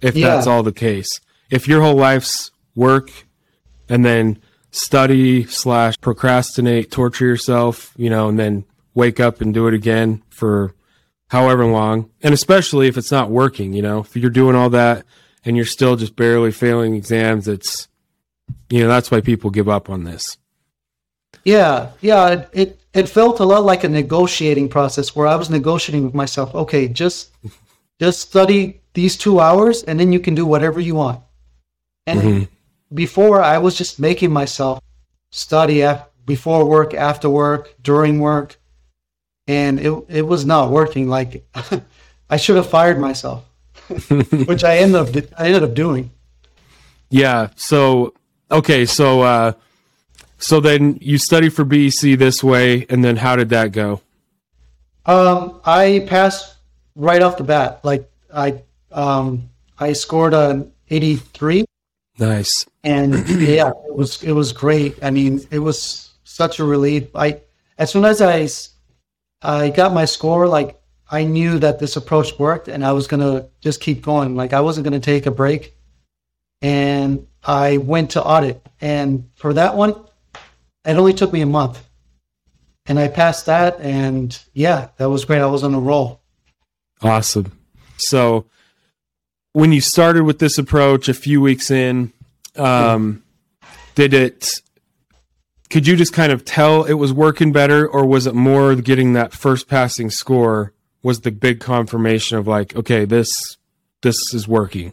[0.00, 0.28] if Yeah.
[0.28, 1.08] that's all the case.
[1.50, 3.10] If your whole life's work
[3.88, 4.38] and then
[4.70, 8.64] study slash procrastinate, torture yourself, you know, and then
[8.94, 10.74] wake up and do it again for
[11.28, 15.04] however long, and especially if it's not working, you know, if you're doing all that
[15.44, 17.88] and you're still just barely failing exams, it's,
[18.68, 20.36] you know, that's why people give up on this.
[21.44, 22.46] Yeah, yeah.
[22.52, 26.54] It, it felt a lot like a negotiating process where I was negotiating with myself.
[26.54, 27.30] Okay, just
[28.00, 31.20] just study these two hours, and then you can do whatever you want.
[32.06, 32.48] And Mhm.
[32.94, 34.78] before, I was just making myself
[35.30, 38.58] study af- before work, after work, during work,
[39.46, 41.08] and it it was not working.
[41.08, 41.44] Like
[42.30, 43.44] I should have fired myself,
[44.50, 46.10] which I ended up I ended up doing.
[47.10, 47.48] Yeah.
[47.56, 48.14] So
[48.50, 48.86] okay.
[48.86, 49.52] So uh,
[50.38, 54.00] so then you study for BEC this way, and then how did that go?
[55.06, 56.56] Um, I passed
[56.94, 57.80] right off the bat.
[57.84, 61.64] Like I, um, I scored an 83,
[62.18, 62.66] Nice.
[62.84, 64.98] and yeah, it was it was great.
[65.02, 67.04] I mean, it was such a relief.
[67.14, 67.40] I
[67.78, 68.48] as soon as I
[69.42, 73.46] I got my score, like I knew that this approach worked, and I was gonna
[73.60, 74.34] just keep going.
[74.34, 75.76] Like I wasn't gonna take a break,
[76.62, 79.94] and I went to audit, and for that one,
[80.86, 81.82] it only took me a month.
[82.86, 85.40] And I passed that, and yeah, that was great.
[85.40, 86.20] I was on a roll.
[87.02, 87.58] Awesome.
[87.96, 88.46] So
[89.52, 92.12] when you started with this approach a few weeks in,
[92.54, 93.24] um,
[93.96, 94.48] did it?
[95.68, 99.14] Could you just kind of tell it was working better, or was it more getting
[99.14, 100.72] that first passing score
[101.02, 103.56] was the big confirmation of like, okay, this
[104.02, 104.92] this is working?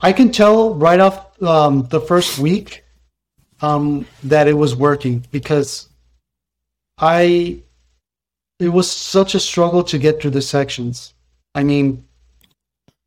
[0.00, 2.84] I can tell right off um, the first week
[3.62, 5.88] um, that it was working because
[6.98, 7.58] I
[8.58, 11.14] it was such a struggle to get through the sections.
[11.54, 12.04] I mean,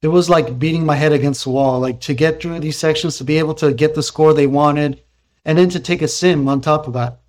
[0.02, 3.18] it was like beating my head against the wall, like to get through these sections
[3.18, 5.02] to be able to get the score they wanted,
[5.46, 7.20] and then to take a sim on top of that.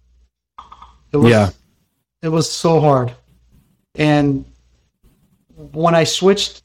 [1.13, 1.51] It was, Yeah.
[2.23, 3.15] it was so hard.
[3.95, 4.45] And
[5.57, 6.63] when I switched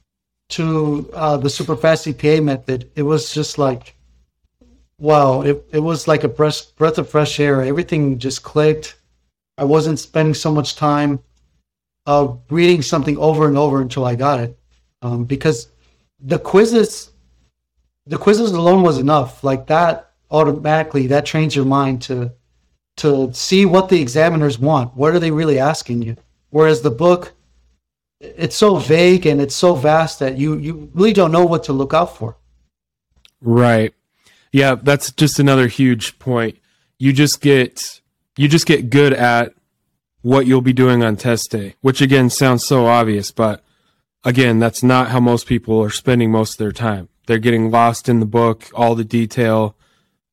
[0.49, 3.95] to uh, the super fast CPA method, it was just like,
[4.99, 7.61] wow, it, it was like a breath, breath of fresh air.
[7.61, 8.97] Everything just clicked.
[9.57, 11.19] I wasn't spending so much time
[12.05, 14.57] uh, reading something over and over until I got it.
[15.01, 15.69] Um, because
[16.19, 17.11] the quizzes,
[18.05, 19.43] the quizzes alone was enough.
[19.43, 22.31] Like that automatically, that trains your mind to
[22.97, 24.93] to see what the examiners want.
[24.95, 26.17] What are they really asking you?
[26.49, 27.31] Whereas the book,
[28.19, 31.73] it's so vague and it's so vast that you you really don't know what to
[31.73, 32.37] look out for.
[33.41, 33.93] Right.
[34.51, 36.57] Yeah, that's just another huge point.
[36.97, 38.01] You just get
[38.37, 39.53] you just get good at
[40.21, 43.63] what you'll be doing on test day, which again sounds so obvious, but
[44.23, 47.09] again, that's not how most people are spending most of their time.
[47.27, 49.75] They're getting lost in the book, all the detail,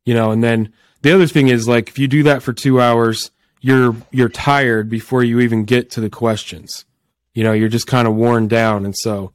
[0.04, 2.80] you know, and then the other thing is like if you do that for 2
[2.80, 6.84] hours, you're you're tired before you even get to the questions.
[7.34, 9.32] You know, you're just kind of worn down and so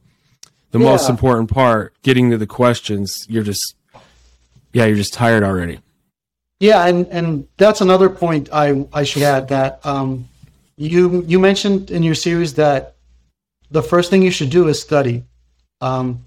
[0.72, 3.74] the most important part, getting to the questions, you're just
[4.72, 5.80] yeah, you're just tired already.
[6.60, 10.28] Yeah, and and that's another point I I should add that um,
[10.76, 12.94] you you mentioned in your series that
[13.70, 15.24] the first thing you should do is study,
[15.80, 16.24] um,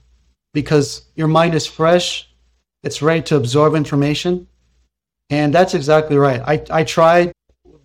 [0.54, 2.28] because your mind is fresh,
[2.84, 4.48] it's ready to absorb information,
[5.30, 6.42] and that's exactly right.
[6.46, 7.32] I I tried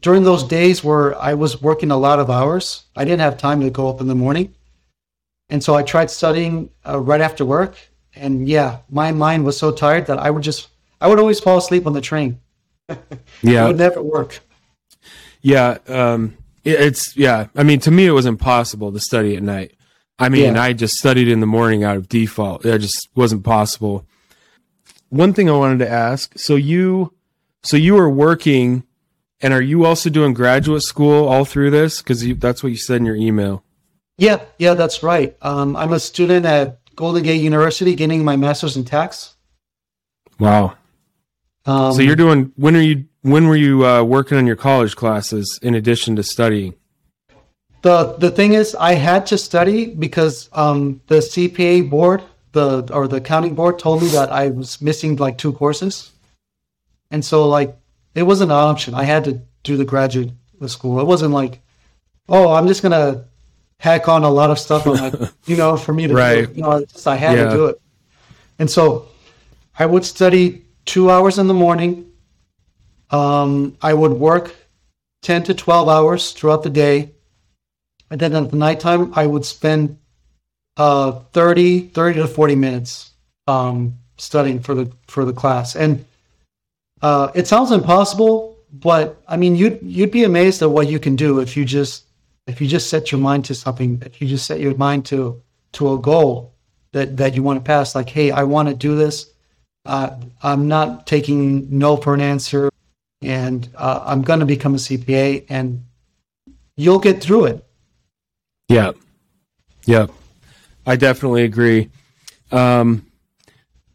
[0.00, 2.84] during those days where I was working a lot of hours.
[2.96, 4.54] I didn't have time to go up in the morning,
[5.50, 7.76] and so I tried studying uh, right after work.
[8.14, 10.68] And yeah, my mind was so tired that I would just
[11.00, 12.40] I would always fall asleep on the train.
[13.42, 14.40] Yeah, it would never work.
[15.42, 15.78] yeah.
[15.88, 17.46] Um, it- it's yeah.
[17.56, 19.74] I mean, to me, it was impossible to study at night.
[20.18, 20.62] I mean, Yeah.
[20.62, 22.66] I just studied in the morning out of default.
[22.66, 24.04] It just wasn't possible.
[25.08, 27.14] One thing I wanted to ask: so you,
[27.62, 28.84] so you were working,
[29.40, 32.02] and are you also doing graduate school all through this?
[32.02, 33.64] Because that's what you said in your email.
[34.18, 35.34] Yeah, yeah, that's right.
[35.40, 39.34] Um, I'm a student at Golden Gate University, getting my master's in tax.
[40.38, 40.74] Wow.
[41.66, 44.96] Um, so you're doing when are you when were you uh, working on your college
[44.96, 46.74] classes in addition to studying?
[47.82, 52.22] the the thing is, I had to study because um, the CPA board,
[52.52, 56.12] the or the accounting board, told me that I was missing like two courses,
[57.10, 57.76] and so like
[58.14, 58.94] it wasn't an option.
[58.94, 60.32] I had to do the graduate
[60.66, 61.00] school.
[61.00, 61.60] It wasn't like,
[62.28, 63.24] oh, I'm just gonna
[63.80, 65.12] hack on a lot of stuff, on my,
[65.46, 66.44] you know, for me to Right.
[66.46, 66.50] do.
[66.50, 66.56] it.
[66.56, 67.44] You know, just, I had Yeah.
[67.50, 67.80] to do it,
[68.58, 69.08] and so
[69.78, 72.06] I would study two hours in the morning.
[73.10, 74.54] Um, I would work
[75.22, 77.10] 10 to 12 hours throughout the day.
[78.10, 79.98] And then at the nighttime, I would spend
[80.76, 83.10] uh, 30, 30 to 40 minutes
[83.46, 85.74] um, studying for the for the class.
[85.76, 86.04] And
[87.02, 91.16] uh, it sounds impossible, but I mean, you'd you'd be amazed at what you can
[91.16, 92.04] do if you just
[92.50, 94.02] if you just set your mind to something.
[94.04, 95.40] If you just set your mind to
[95.72, 96.54] to a goal
[96.92, 97.94] that that you want to pass.
[97.94, 99.32] Like, hey, I want to do this.
[99.86, 102.70] Uh, I'm not taking no for an answer
[103.22, 105.84] and uh, I'm going to become a CPA, and
[106.76, 107.64] you'll get through it.
[108.68, 108.92] Yeah.
[109.84, 110.06] Yeah.
[110.86, 111.90] I definitely agree.
[112.50, 113.06] Um,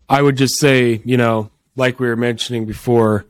[0.08, 3.26] I would just say, you know, like we were mentioning before,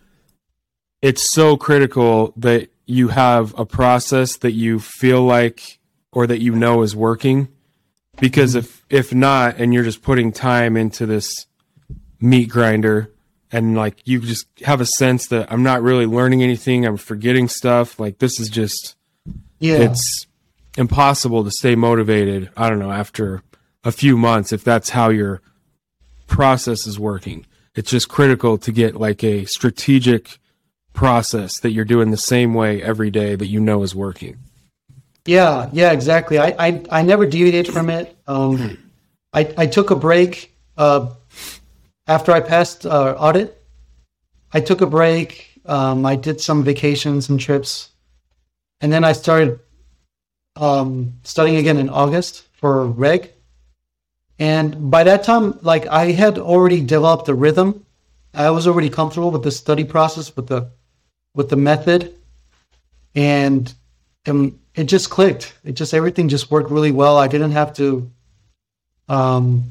[1.01, 5.79] it's so critical that you have a process that you feel like
[6.11, 7.49] or that you know is working.
[8.19, 11.47] Because if if not, and you're just putting time into this
[12.21, 13.11] meat grinder,
[13.51, 17.49] and like you just have a sense that I'm not really learning anything, I'm forgetting
[17.49, 17.99] stuff.
[17.99, 18.95] Like this is just
[19.59, 20.27] Yeah, it's
[20.77, 22.49] impossible to stay motivated.
[22.55, 23.43] I don't know after
[23.83, 25.41] a few months if that's how your
[26.27, 27.45] process is working.
[27.75, 30.39] It's just critical to get like a strategic
[30.95, 34.37] process that you're doing the same way every day that you know is working.
[35.25, 36.39] yeah, yeah, exactly.
[36.39, 38.15] I I, I never deviated from it.
[38.27, 38.77] Um,
[39.33, 41.09] I I took a break uh,
[42.07, 43.61] after I passed uh, audit.
[44.53, 45.51] I took a break.
[45.65, 47.89] Um, I did some vacations and trips,
[48.81, 49.59] and then I started
[50.55, 53.31] um, studying again in August for reg.
[54.37, 57.85] And by that time, like I had already developed a rhythm.
[58.33, 60.71] I was already comfortable with the study process, with the
[61.35, 62.15] with the method,
[63.13, 63.71] and
[64.25, 65.53] um, it just clicked.
[65.63, 67.17] It just everything just worked really well.
[67.17, 68.09] I didn't have to
[69.07, 69.63] um,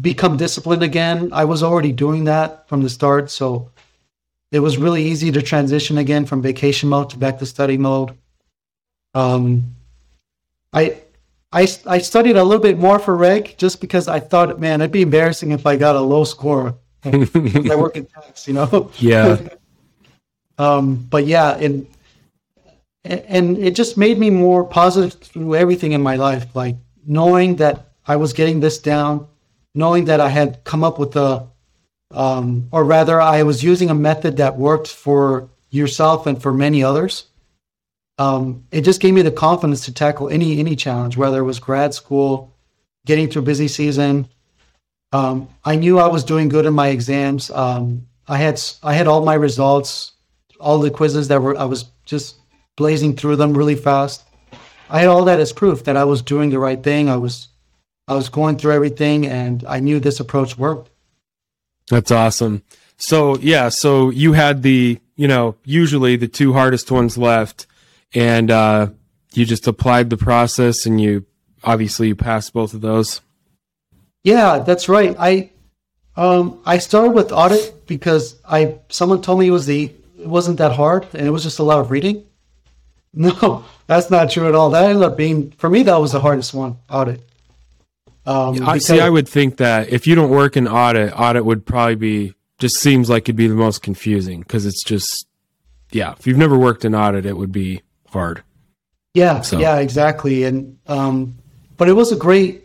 [0.00, 1.30] become disciplined again.
[1.32, 3.70] I was already doing that from the start, so
[4.52, 8.16] it was really easy to transition again from vacation mode to back to study mode.
[9.14, 9.74] Um,
[10.72, 10.98] I,
[11.52, 14.92] I, I studied a little bit more for reg just because I thought, man, it'd
[14.92, 16.76] be embarrassing if I got a low score.
[17.04, 18.90] I work in tax, you know.
[18.98, 19.38] yeah.
[20.58, 21.86] Um, but yeah, and
[23.04, 26.54] and it just made me more positive through everything in my life.
[26.54, 29.26] Like knowing that I was getting this down,
[29.74, 31.46] knowing that I had come up with a,
[32.10, 36.82] um, or rather, I was using a method that worked for yourself and for many
[36.82, 37.26] others.
[38.18, 41.60] Um, it just gave me the confidence to tackle any any challenge, whether it was
[41.60, 42.52] grad school,
[43.06, 44.28] getting through busy season.
[45.12, 47.50] Um, I knew I was doing good in my exams.
[47.50, 50.12] Um, I had I had all my results,
[50.60, 52.36] all the quizzes that were I was just
[52.76, 54.24] blazing through them really fast.
[54.90, 57.08] I had all that as proof that I was doing the right thing.
[57.08, 57.48] I was
[58.06, 60.90] I was going through everything, and I knew this approach worked.
[61.90, 62.62] That's awesome.
[62.96, 67.66] So yeah, so you had the, you know, usually the two hardest ones left
[68.14, 68.88] and uh
[69.34, 71.24] you just applied the process and you
[71.62, 73.20] obviously you passed both of those.
[74.24, 75.14] Yeah, that's right.
[75.18, 75.50] I
[76.16, 80.72] um I started with audit because I someone told me it was the wasn't that
[80.72, 82.24] hard and it was just a lot of reading.
[83.14, 84.68] No, that's not true at all.
[84.70, 87.26] That ended up being for me that was the hardest one, audit.
[88.26, 91.64] Um, I see I would think that if you don't work in audit, audit would
[91.64, 95.26] probably be just seems like it'd be the most confusing because it's just
[95.90, 98.42] yeah, if you've never worked in audit, it would be hard.
[99.14, 100.44] Yeah, So- yeah, exactly.
[100.44, 101.34] And um,
[101.78, 102.64] but it was a great.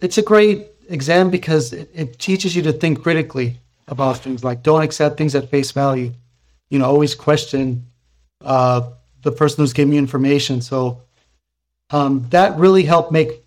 [0.00, 3.58] It's a great exam because it, it teaches you to think critically
[3.88, 4.44] about things.
[4.44, 6.12] Like don't accept things at face value.
[6.74, 7.86] You know, always question
[8.44, 8.90] uh,
[9.22, 10.60] the person who's giving you information.
[10.60, 11.02] So
[11.90, 13.44] um, that really helped make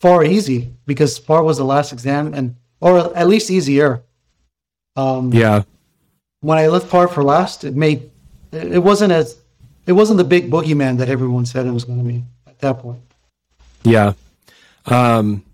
[0.00, 4.02] FAR easy because FAR was the last exam and or at least easier.
[4.96, 5.64] Um, Yeah.
[6.40, 8.10] when I left FAR for last, it made
[8.50, 9.36] it wasn't as
[9.84, 12.78] it wasn't the big boogeyman that everyone said it was going to be at that
[12.78, 13.02] point.
[13.84, 14.14] Yeah.
[14.86, 15.44] Um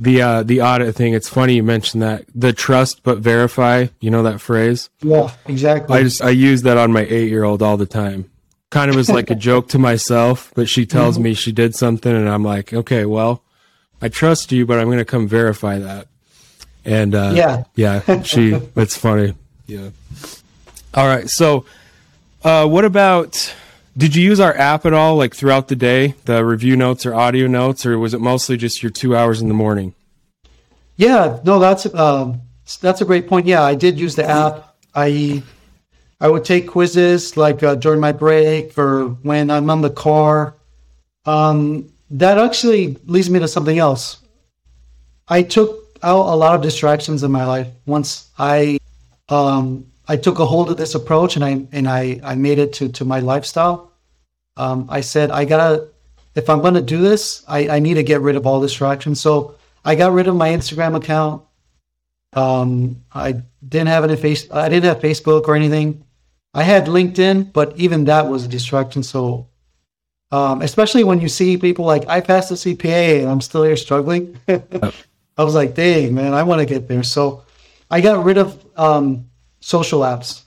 [0.00, 2.24] the uh the audit thing, it's funny you mentioned that.
[2.34, 4.88] The trust but verify, you know that phrase?
[5.02, 5.98] Yeah, exactly.
[5.98, 8.30] I just I use that on my 8-year-old all the time.
[8.70, 12.14] Kind of as like a joke to myself, but she tells me she did something
[12.14, 13.42] and I'm like, "Okay, well,
[14.00, 16.06] I trust you, but I'm going to come verify that."
[16.84, 17.64] And uh Yeah.
[17.74, 19.34] yeah, she it's funny.
[19.66, 19.90] Yeah.
[20.94, 21.28] All right.
[21.28, 21.64] So,
[22.44, 23.54] uh what about
[23.96, 27.14] Did you use our app at all, like throughout the day, the review notes or
[27.14, 29.94] audio notes, or was it mostly just your two hours in the morning?
[30.96, 32.42] Yeah, no, that's um,
[32.80, 33.46] that's a great point.
[33.46, 34.76] Yeah, I did use the app.
[34.94, 35.42] I
[36.20, 40.54] I would take quizzes like uh, during my break or when I'm on the car.
[41.24, 44.18] Um, that actually leads me to something else.
[45.28, 48.78] I took out a lot of distractions in my life once I
[49.28, 52.72] um, I took a hold of this approach and I and I, I made it
[52.74, 53.92] to, to my lifestyle.
[54.56, 55.86] Um, I said I gotta
[56.34, 59.20] if I'm gonna do this, I, I need to get rid of all distractions.
[59.20, 59.54] So
[59.84, 61.44] I got rid of my Instagram account.
[62.32, 66.04] Um, I didn't have any face I didn't have Facebook or anything.
[66.54, 69.04] I had LinkedIn, but even that was a distraction.
[69.04, 69.46] So
[70.32, 73.76] um, especially when you see people like I passed the CPA and I'm still here
[73.76, 74.36] struggling.
[74.48, 77.04] I was like, dang, man, I want to get there.
[77.04, 77.44] So
[77.88, 79.29] I got rid of um,
[79.60, 80.42] social apps.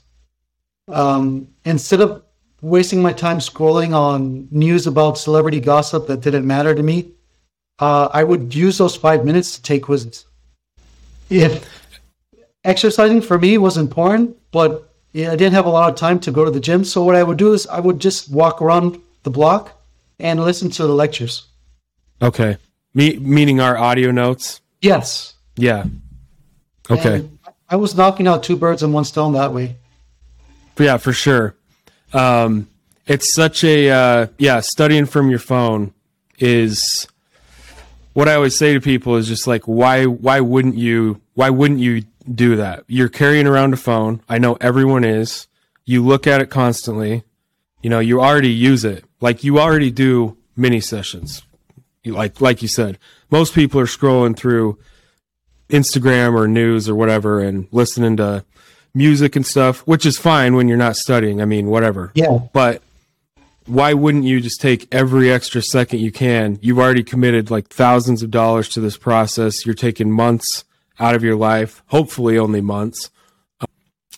[0.87, 2.23] Um, instead of
[2.61, 7.11] wasting my time scrolling on news about celebrity gossip that didn't matter to me,
[7.79, 10.25] uh, I would use those five minutes to take quizzes.
[11.29, 11.67] If
[12.63, 16.31] exercising for me was important, but yeah, I didn't have a lot of time to
[16.31, 16.83] go to the gym.
[16.83, 19.81] So what I would do is I would just walk around the block
[20.19, 21.47] and listen to the lectures.
[22.21, 22.57] Okay.
[22.93, 24.61] Me- meaning our audio notes?
[24.81, 25.35] Yes.
[25.55, 25.85] Yeah.
[26.89, 27.15] Okay.
[27.15, 27.32] And
[27.73, 29.77] I was knocking out two birds in one stone that way.
[30.77, 31.55] Yeah, for sure.
[32.13, 32.67] Um,
[33.07, 34.59] it's such a uh, yeah.
[34.59, 35.91] Studying from your phone
[36.37, 37.07] is
[38.13, 41.79] what I always say to people is just like why why wouldn't you why wouldn't
[41.79, 42.83] you do that?
[42.85, 44.21] You're carrying around a phone.
[44.29, 45.47] I know everyone is.
[45.83, 47.23] You look at it constantly.
[47.81, 49.03] You know, you already use it.
[49.19, 51.41] Like you already do mini sessions.
[52.05, 52.99] Like like you said,
[53.31, 54.77] most people are scrolling through
[55.69, 58.45] Instagram or news or whatever and listening to
[58.93, 61.41] music and stuff, which is fine when you're not studying.
[61.41, 62.11] I mean, whatever.
[62.15, 62.39] Yeah.
[62.53, 62.81] But
[63.65, 66.59] why wouldn't you just take every extra second you can?
[66.61, 69.65] You've already committed like thousands of dollars to this process.
[69.65, 70.63] You're taking months
[70.99, 73.09] out of your life, hopefully only months.
[73.61, 73.67] Um,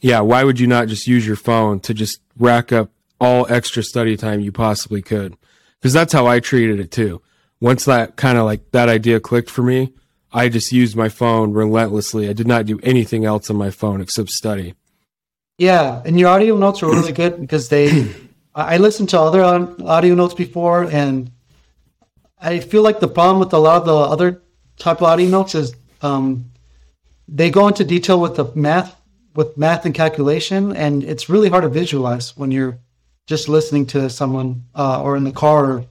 [0.01, 2.89] yeah, why would you not just use your phone to just rack up
[3.19, 5.37] all extra study time you possibly could?
[5.79, 7.21] Because that's how I treated it too.
[7.61, 9.93] Once that kind of like that idea clicked for me,
[10.35, 12.27] I just used my phone relentlessly.
[12.27, 14.75] I did not do anything else on my phone except study.
[15.57, 18.13] Yeah, and your audio notes are really good because they.
[18.55, 21.31] I listened to other audio notes before, and
[22.37, 24.41] I feel like the problem with a lot of the other
[24.77, 26.51] type of audio notes is um,
[27.29, 28.93] they go into detail with the math,
[29.35, 32.77] with math and calculation, and it's really hard to visualize when you're
[33.25, 35.85] just listening to someone uh, or in the car.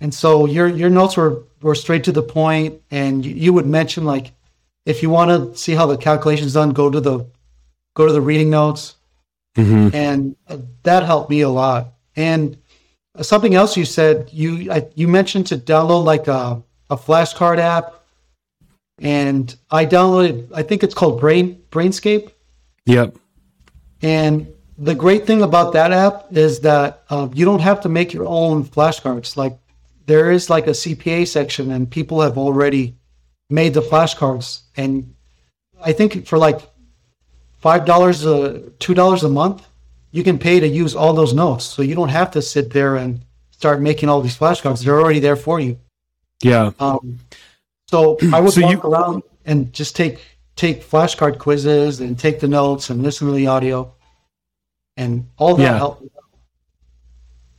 [0.00, 3.66] And so your your notes were were straight to the point, and you, you would
[3.66, 4.32] mention like
[4.86, 7.26] if you want to see how the calculation's done, go to the
[7.94, 8.94] go to the reading notes
[9.58, 9.94] Mm-hmm.
[9.94, 10.36] And
[10.84, 11.94] that helped me a lot.
[12.14, 12.56] And
[13.20, 17.94] something else you said, you I, you mentioned to download like a, a flashcard app.
[19.00, 22.32] And I downloaded, I think it's called Brain Brainscape.
[22.86, 23.16] Yep.
[24.02, 28.12] And the great thing about that app is that uh, you don't have to make
[28.12, 29.36] your own flashcards.
[29.36, 29.58] Like
[30.08, 32.96] there is like a CPA section, and people have already
[33.48, 34.62] made the flashcards.
[34.76, 35.14] And
[35.80, 36.60] I think for like
[37.58, 39.66] five dollars a two dollars a month
[40.10, 41.64] you can pay to use all those notes.
[41.64, 44.82] So you don't have to sit there and start making all these flashcards.
[44.82, 45.78] They're already there for you.
[46.42, 46.72] Yeah.
[46.80, 47.18] Um,
[47.88, 48.90] so i would so walk you...
[48.90, 50.20] around and just take
[50.56, 53.92] take flashcard quizzes and take the notes and listen to the audio
[54.96, 55.78] and all that yeah.
[55.78, 56.04] helped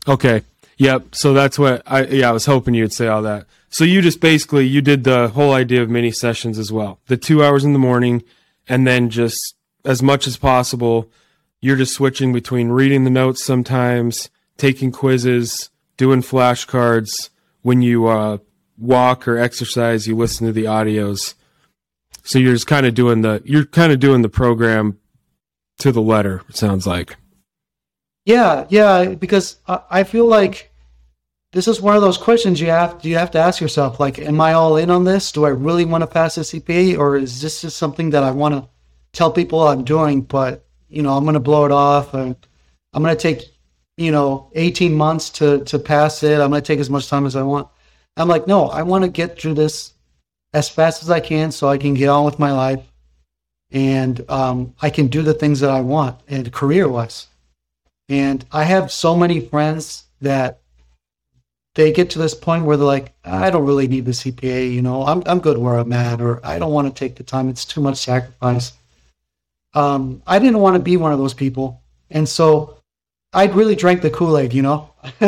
[0.08, 0.42] okay
[0.80, 4.02] yep so that's what i yeah i was hoping you'd say all that so you
[4.02, 7.64] just basically you did the whole idea of mini sessions as well the two hours
[7.64, 8.24] in the morning
[8.68, 11.10] and then just as much as possible,
[11.62, 17.30] you're just switching between reading the notes sometimes, taking quizzes, doing flashcards.
[17.62, 18.38] When you uh,
[18.78, 21.34] walk or exercise, you listen to the audios.
[22.24, 25.00] So you're just kind of doing the you're kind of doing the program
[25.80, 26.44] to the letter.
[26.48, 27.18] It sounds like.
[28.30, 30.72] Yeah, yeah, because I, I feel like
[31.52, 34.00] this is one of those questions you have you have to ask yourself.
[34.00, 35.32] Like, am I all in on this?
[35.32, 38.30] Do I really want to pass the CPA, or is this just something that I
[38.30, 38.70] want to
[39.14, 42.36] tell people I'm doing, but you know, I'm going to blow it off and
[42.94, 43.46] I'm going to take,
[43.98, 46.40] you know, 18 months to, to pass it.
[46.40, 47.68] I'm going to take as much time as I want.
[48.16, 49.94] I'm like, no, I want to get through this
[50.54, 52.84] as fast as I can so I can get on with my life
[53.72, 57.26] and um, I can do the things that I want and career wise.
[58.10, 60.60] And I have so many friends that
[61.76, 64.82] they get to this point where they're like, I don't really need the CPA, you
[64.82, 67.48] know, I'm, I'm good where I'm at, or I don't want to take the time.
[67.48, 68.74] It's too much sacrifice
[69.74, 71.82] um, I didn't want to be one of those people.
[72.10, 72.78] And so
[73.34, 74.92] I really drank the Kool Aid, you know?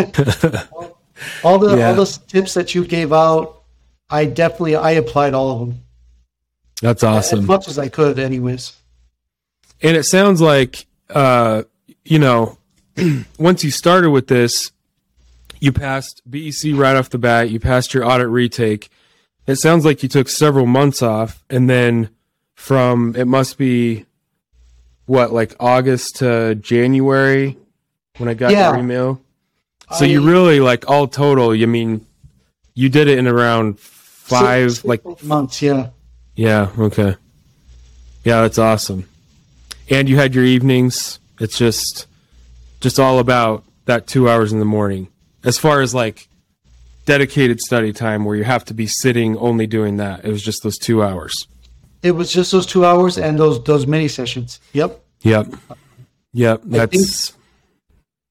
[1.44, 1.90] all the Yeah.
[1.90, 3.62] all those tips that you gave out,
[4.10, 5.80] I definitely I applied all of them
[6.82, 7.40] That's awesome.
[7.40, 8.74] as much as I could, anyways.
[9.82, 11.64] And it sounds like, uh,
[12.04, 12.58] you know,
[13.40, 14.72] once you started with this,
[15.60, 17.50] you passed BEC right off the bat.
[17.50, 18.90] You passed your audit retake.
[19.48, 22.10] It sounds like you took several months off, and then
[22.56, 24.06] from it must be
[25.06, 27.58] what like August to January
[28.18, 28.72] when I got Yeah.
[28.72, 29.22] your email.
[29.98, 31.54] So you really like all total.
[31.54, 32.06] You mean
[32.76, 35.90] you did it in around five Six- like six months, yeah.
[36.36, 37.16] yeah, okay.
[38.24, 39.06] Yeah, that's awesome.
[39.90, 41.20] And you had your evenings.
[41.40, 42.06] It's just
[42.82, 45.08] just all about that 2 hours in the morning.
[45.44, 46.28] As far as like
[47.06, 50.24] dedicated study time where you have to be sitting only doing that.
[50.24, 51.48] It was just those 2 hours.
[52.04, 54.60] It was just those two hours and those those mini sessions.
[54.74, 55.00] Yep.
[55.22, 55.54] Yep.
[56.34, 57.34] Yep, that's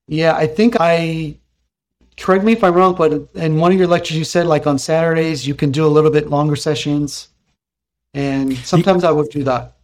[0.08, 1.36] Yeah, I think I
[2.16, 4.78] correct me if I'm wrong, but in one of your lectures you said like on
[4.78, 7.28] Saturdays you can do a little bit longer sessions.
[8.12, 9.76] And sometimes I would do that.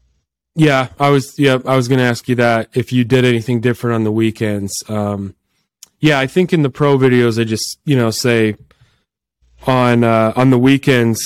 [0.57, 3.61] Yeah, I was yeah, I was going to ask you that if you did anything
[3.61, 4.73] different on the weekends.
[4.89, 5.35] Um
[6.01, 8.57] yeah, I think in the pro videos I just, you know, say
[9.67, 11.23] on uh on the weekends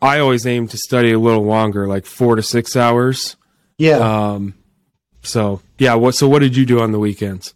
[0.00, 3.36] I always aim to study a little longer, like 4 to 6 hours.
[3.78, 3.98] Yeah.
[3.98, 4.54] Um
[5.22, 7.54] so, yeah, what so what did you do on the weekends?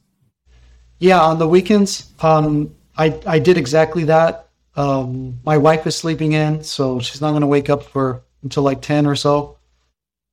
[0.98, 4.48] Yeah, on the weekends, um, I I did exactly that.
[4.76, 8.62] Um, my wife is sleeping in, so she's not going to wake up for until
[8.62, 9.58] like ten or so.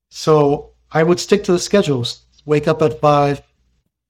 [0.09, 2.23] So I would stick to the schedules.
[2.45, 3.41] Wake up at five,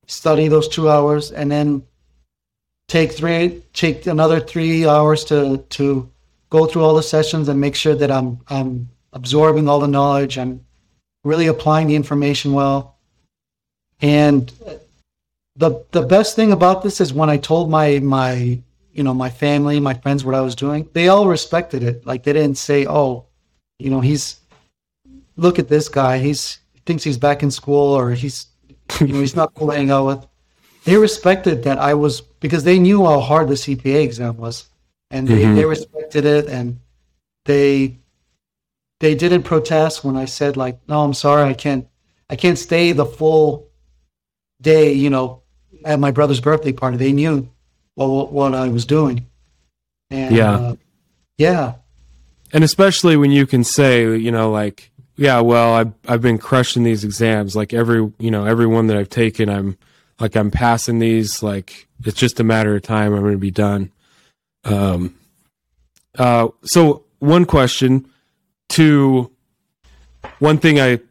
[0.07, 1.83] study those two hours, and then
[2.87, 6.09] take three take another three hours to to
[6.49, 10.37] go through all the sessions and make sure that I'm I'm absorbing all the knowledge.
[10.37, 10.65] I'm
[11.23, 12.97] really applying the information well,
[14.01, 14.51] and
[15.55, 18.59] the the best thing about this is when I told my my
[18.93, 22.05] you know my family, my friends what I was doing, they all respected it.
[22.05, 23.25] Like they didn't say, "Oh,
[23.79, 24.39] you know, he's
[25.37, 26.17] look at this guy.
[26.19, 28.37] He's he thinks he's back in school or he's
[28.99, 30.21] you know he's not cool to hang out with."
[30.85, 34.55] They respected that I was because they knew how hard the CPA exam was,
[35.11, 35.55] and they, Mhm.
[35.55, 36.79] they respected it and
[37.45, 37.69] they
[39.03, 41.85] they didn't protest when I said like, "No, I'm sorry, I can't
[42.33, 43.67] I can't stay the full
[44.61, 45.41] day, you know,
[45.85, 46.97] at my brother's birthday party.
[46.97, 47.47] They knew
[47.95, 49.25] what what I was doing.
[50.11, 50.53] And, Yeah.
[50.55, 50.75] uh,
[51.37, 51.73] yeah,
[52.51, 56.83] And especially when you can say, you know, like, yeah, well, I've I've been crushing
[56.83, 57.53] these exams.
[57.53, 59.77] Like every, you know, every one that I've taken, I'm
[60.17, 61.43] like I'm passing these.
[61.43, 63.13] Like it's just a matter of time.
[63.13, 63.91] I'm going to be done.
[64.63, 65.15] Um.
[66.17, 66.47] Uh.
[66.63, 68.09] So one question
[68.69, 69.29] to
[70.39, 71.01] one thing I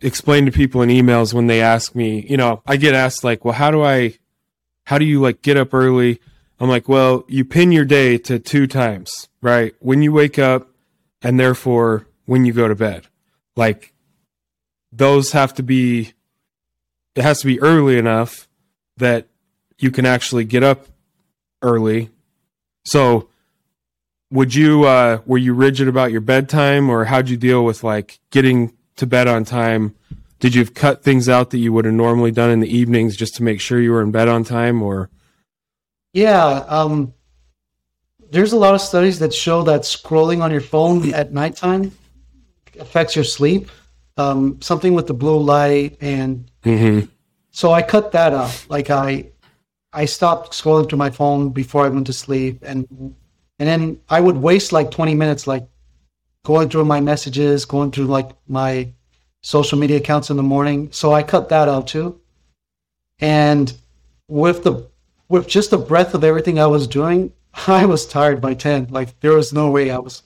[0.00, 3.44] explain to people in emails when they ask me, you know, I get asked like,
[3.44, 4.14] well, how do I,
[4.84, 6.20] how do you like get up early?
[6.60, 9.74] I'm like, well, you pin your day to two times, right?
[9.80, 10.68] When you wake up
[11.20, 13.08] and therefore when you go to bed.
[13.56, 13.92] Like
[14.92, 16.12] those have to be
[17.14, 18.48] it has to be early enough
[18.98, 19.26] that
[19.78, 20.86] you can actually get up
[21.62, 22.10] early.
[22.84, 23.28] So
[24.30, 28.20] would you uh were you rigid about your bedtime or how'd you deal with like
[28.30, 29.94] getting to bed on time?
[30.38, 33.34] Did you cut things out that you would have normally done in the evenings just
[33.36, 35.08] to make sure you were in bed on time or
[36.12, 36.64] yeah.
[36.68, 37.12] Um,
[38.30, 41.92] there's a lot of studies that show that scrolling on your phone at nighttime
[42.78, 43.70] affects your sleep.
[44.18, 47.06] Um, something with the blue light, and mm-hmm.
[47.50, 48.66] so I cut that out.
[48.70, 49.30] Like I,
[49.92, 52.86] I stopped scrolling through my phone before I went to sleep, and
[53.58, 55.66] and then I would waste like 20 minutes, like
[56.44, 58.92] going through my messages, going through like my
[59.42, 60.90] social media accounts in the morning.
[60.92, 62.20] So I cut that out too.
[63.18, 63.72] And
[64.28, 64.88] with the
[65.28, 67.32] with just the breadth of everything I was doing,
[67.66, 68.88] I was tired by 10.
[68.90, 70.22] Like there was no way I was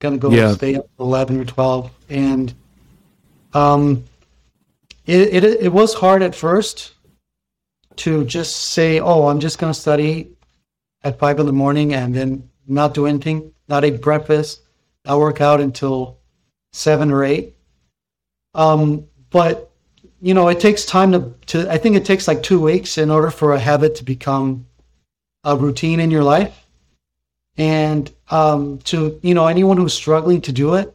[0.00, 0.52] gonna go Yeah.
[0.54, 1.90] stay up 11 or 12.
[2.10, 2.54] And
[3.54, 4.04] um,
[5.06, 6.92] it, it it was hard at first
[7.96, 10.30] to just say, "Oh, I'm just gonna study
[11.04, 14.62] at five in the morning and then not do anything, not eat breakfast,
[15.04, 16.18] not work out until
[16.72, 17.54] seven or eight.
[18.54, 19.70] Um, but
[20.20, 21.70] you know, it takes time to, to.
[21.70, 24.66] I think it takes like two weeks in order for a habit to become
[25.44, 26.65] a routine in your life.
[27.58, 30.94] And um, to you know, anyone who's struggling to do it,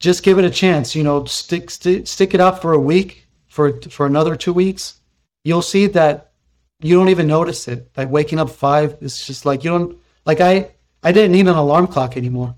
[0.00, 0.94] just give it a chance.
[0.94, 5.00] You know, stick stick, stick it up for a week, for for another two weeks.
[5.44, 6.32] You'll see that
[6.80, 7.90] you don't even notice it.
[7.96, 10.70] Like waking up five is just like you don't like I
[11.02, 12.54] I didn't need an alarm clock anymore.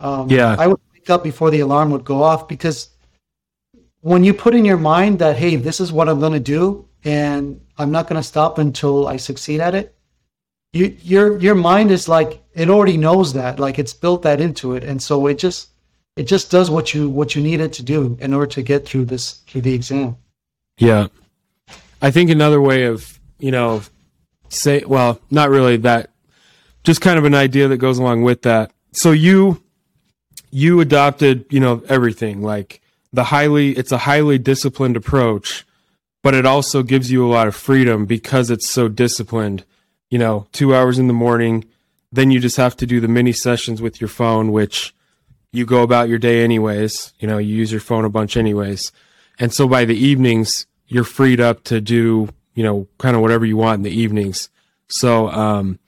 [0.00, 0.56] Um, Yeah.
[0.58, 2.90] I would wake up before the alarm would go off because
[4.00, 6.86] when you put in your mind that hey, this is what I'm going to do
[7.04, 9.93] and I'm not going to stop until I succeed at it,
[10.74, 14.74] you, your your mind is like it already knows that, like it's built that into
[14.74, 15.68] it, and so it just
[16.16, 18.84] it just does what you what you need it to do in order to get
[18.84, 20.16] through this through the exam.
[20.76, 21.06] Yeah,
[22.02, 23.82] I think another way of you know
[24.48, 26.10] say well not really that
[26.82, 28.72] just kind of an idea that goes along with that.
[28.92, 29.62] So you
[30.50, 32.80] you adopted you know everything like
[33.12, 35.64] the highly it's a highly disciplined approach
[36.24, 39.64] but it also gives you a lot of freedom because it's so disciplined
[40.14, 41.64] you know two hours in the morning
[42.12, 44.94] then you just have to do the mini sessions with your phone which
[45.50, 47.12] you go about your day anyways.
[47.18, 48.92] You know you use your phone a bunch anyways.
[49.40, 53.44] And so by the evenings you're freed up to do you know kind of whatever
[53.44, 54.50] you want in the evenings.
[54.86, 55.80] So um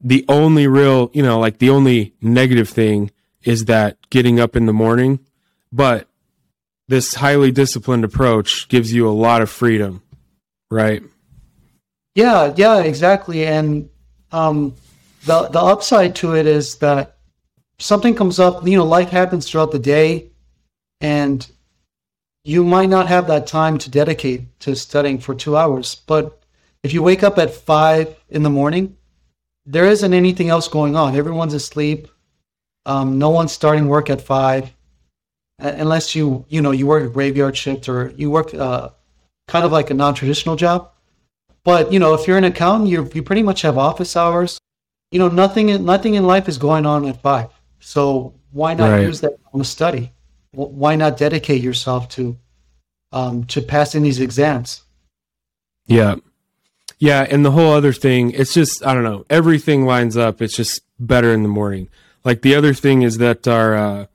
[0.00, 3.12] the only real you know like the only negative thing
[3.44, 5.20] is that getting up in the morning
[5.70, 6.08] but
[6.88, 10.02] this highly disciplined approach gives you a lot of freedom,
[10.68, 11.04] right?
[12.14, 13.46] Yeah, yeah, exactly.
[13.46, 13.88] And
[14.32, 14.74] um,
[15.24, 17.16] the the upside to it is that
[17.78, 18.66] something comes up.
[18.66, 20.30] You know, life happens throughout the day,
[21.00, 21.46] and
[22.44, 25.94] you might not have that time to dedicate to studying for two hours.
[26.06, 26.42] But
[26.82, 28.96] if you wake up at five in the morning,
[29.66, 31.14] there isn't anything else going on.
[31.14, 32.08] Everyone's asleep.
[32.86, 34.72] Um, no one's starting work at five
[35.60, 38.88] unless you you know you work a graveyard shift or you work uh,
[39.48, 40.90] kind of like a non-traditional job.
[41.64, 44.58] But you know, if you're an accountant, you you pretty much have office hours.
[45.10, 47.50] You know, nothing nothing in life is going on at five.
[47.80, 49.02] So why not right.
[49.02, 50.12] use that on a study?
[50.52, 52.38] Why not dedicate yourself to
[53.12, 54.82] um, to passing these exams?
[55.86, 56.16] Yeah,
[56.98, 59.24] yeah, and the whole other thing, it's just I don't know.
[59.30, 60.42] Everything lines up.
[60.42, 61.88] It's just better in the morning.
[62.24, 64.06] Like the other thing is that our uh,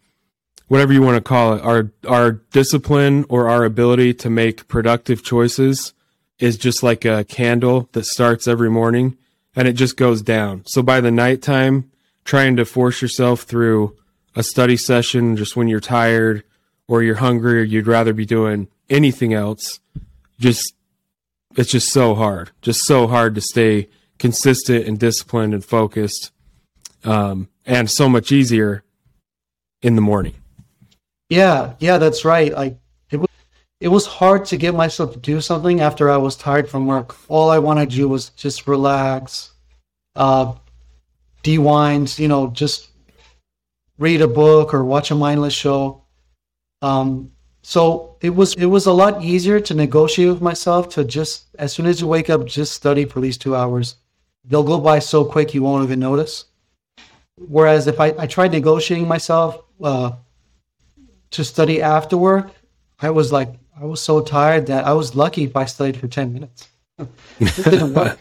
[0.67, 5.23] whatever you want to call it, our our discipline or our ability to make productive
[5.23, 5.93] choices
[6.39, 9.17] is just like a candle that starts every morning
[9.55, 10.63] and it just goes down.
[10.65, 11.91] So by the nighttime,
[12.25, 13.95] trying to force yourself through
[14.36, 16.43] a study session just when you're tired
[16.88, 19.79] or you're hungry or you'd rather be doing anything else,
[20.39, 20.73] just
[21.55, 22.51] it's just so hard.
[22.61, 23.88] Just so hard to stay
[24.19, 26.31] consistent and disciplined and focused.
[27.03, 28.83] Um, and so much easier
[29.81, 30.36] in the morning.
[31.29, 32.53] Yeah, yeah, that's right.
[32.53, 32.77] Like
[33.80, 37.15] it was, hard to get myself to do something after I was tired from work.
[37.30, 39.51] All I wanted to do was just relax,
[40.15, 40.53] uh,
[41.43, 42.89] de-wind, you know, just
[43.97, 46.03] read a book or watch a mindless show.
[46.82, 51.47] Um, so it was it was a lot easier to negotiate with myself to just
[51.57, 53.95] as soon as you wake up, just study for these two hours.
[54.45, 56.45] They'll go by so quick you won't even notice.
[57.38, 60.11] Whereas if I, I tried negotiating myself, uh,
[61.32, 62.51] to study after work,
[62.99, 66.07] I was like, I was so tired that I was lucky if I studied for
[66.07, 66.69] 10 minutes.
[67.39, 68.17] it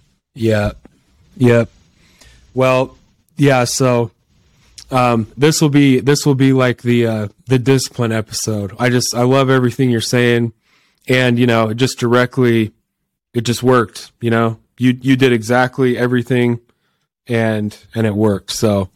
[0.34, 0.72] yeah.
[1.36, 1.64] Yeah.
[2.54, 2.96] Well,
[3.36, 3.64] yeah.
[3.64, 4.10] So,
[4.90, 8.72] um, this will be, this will be like the, uh, the discipline episode.
[8.78, 10.54] I just, I love everything you're saying.
[11.08, 12.72] And, you know, just directly,
[13.34, 16.60] it just worked, you know, you, you did exactly everything
[17.26, 18.50] and, and it worked.
[18.50, 18.88] So,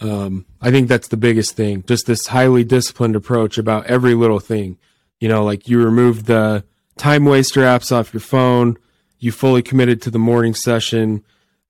[0.00, 1.84] um, I think that's the biggest thing.
[1.86, 4.78] Just this highly disciplined approach about every little thing.
[5.20, 6.64] You know, like you removed the
[6.96, 8.76] time waster apps off your phone.
[9.18, 11.24] You fully committed to the morning session.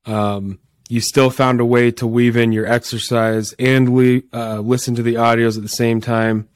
[0.06, 4.94] Um, you still found a way to weave in your exercise and we uh, listen
[4.96, 6.48] to the audios at the same time.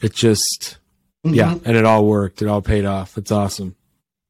[0.00, 0.78] It just,
[1.24, 1.34] mm-hmm.
[1.34, 2.42] yeah, and it all worked.
[2.42, 3.16] It all paid off.
[3.16, 3.74] It's awesome.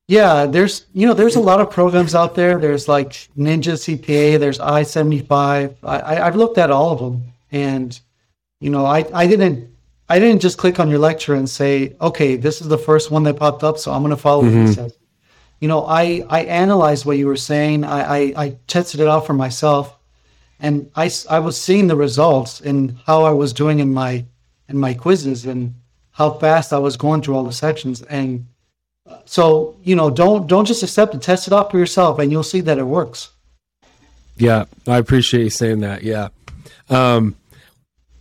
[0.08, 2.58] Yeah, there's you know there's a lot of programs out there.
[2.58, 4.38] There's like Ninja CPA.
[4.38, 5.76] There's I seventy five.
[5.82, 7.98] I I've looked at all of them, and
[8.60, 9.75] you know I I didn't
[10.08, 13.24] I didn't just click on your lecture and say okay this is the first one
[13.24, 14.66] that popped up so I'm going to follow mm-hmm.
[14.66, 14.98] what says.
[15.60, 17.84] You know I I analyzed what you were saying.
[17.84, 19.96] I, I I tested it out for myself,
[20.60, 24.26] and I I was seeing the results and how I was doing in my
[24.68, 25.74] in my quizzes and
[26.10, 28.46] how fast I was going through all the sections and
[29.24, 31.22] so you know, don't don't just accept it.
[31.22, 33.30] Test it out for yourself, and you'll see that it works.
[34.36, 36.02] Yeah, I appreciate you saying that.
[36.02, 36.28] Yeah.
[36.88, 37.36] Um.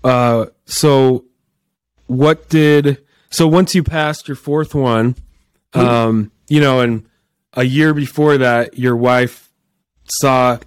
[0.03, 0.47] Uh.
[0.65, 1.25] So,
[2.07, 5.15] what did so once you passed your fourth one,
[5.73, 7.05] um, you know, and
[7.53, 9.51] a year before that, your wife
[10.05, 10.57] saw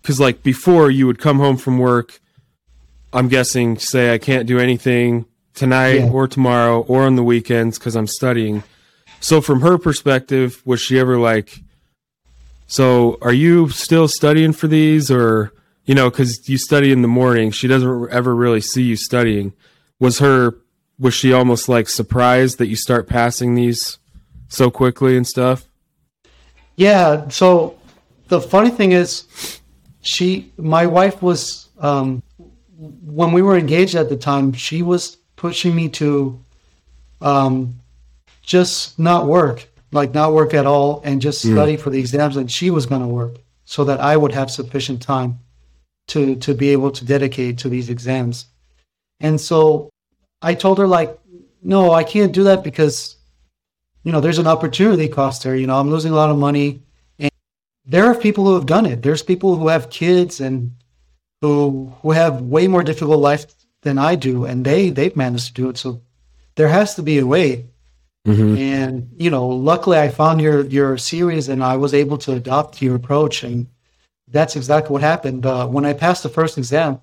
[0.00, 2.20] because like before you would come home from work.
[3.14, 6.10] I'm guessing say I can't do anything tonight yeah.
[6.10, 8.62] or tomorrow or on the weekends because I'm studying
[9.22, 11.60] so from her perspective, was she ever like,
[12.66, 15.52] so are you still studying for these or,
[15.84, 17.52] you know, cause you study in the morning.
[17.52, 19.52] She doesn't ever really see you studying.
[20.02, 20.56] Was her,
[20.98, 23.98] was she almost like surprised that you start passing these
[24.48, 25.68] so quickly and stuff?
[26.74, 27.28] Yeah.
[27.28, 27.78] So
[28.26, 29.60] the funny thing is,
[30.00, 32.20] she, my wife was, um,
[33.20, 36.36] when we were engaged at the time, she was pushing me to,
[37.20, 37.78] um,
[38.42, 41.52] just not work, like not work at all, and just Mm.
[41.52, 42.36] study for the exams.
[42.36, 45.38] And she was going to work so that I would have sufficient time
[46.08, 48.46] to to be able to dedicate to these exams.
[49.20, 49.91] And so
[50.42, 51.18] I told her like,
[51.62, 53.16] no, I can't do that because,
[54.02, 55.54] you know, there's an opportunity cost there.
[55.56, 56.82] You know, I'm losing a lot of money.
[57.18, 57.30] And
[57.86, 59.02] there are people who have done it.
[59.02, 60.72] There's people who have kids and
[61.40, 63.46] who who have way more difficult life
[63.82, 65.78] than I do, and they they've managed to do it.
[65.78, 66.00] So
[66.54, 67.66] there has to be a way.
[68.26, 68.56] Mhm.
[68.58, 72.80] And you know, luckily I found your your series, and I was able to adopt
[72.80, 73.66] your approach, and
[74.28, 75.44] that's exactly what happened.
[75.44, 77.00] Uh, when I passed the first exam,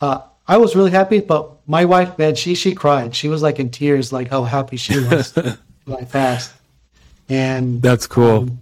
[0.00, 1.20] uh, I was really happy.
[1.20, 3.16] But my wife, man, she she cried.
[3.16, 5.32] She was like in tears, like how happy she was
[5.88, 6.52] I passed.
[7.30, 8.40] And That's cool.
[8.40, 8.60] um,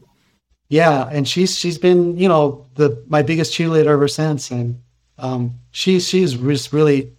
[0.69, 4.81] yeah, and she's she's been you know the my biggest cheerleader ever since, and
[5.19, 7.13] um, she's she's just really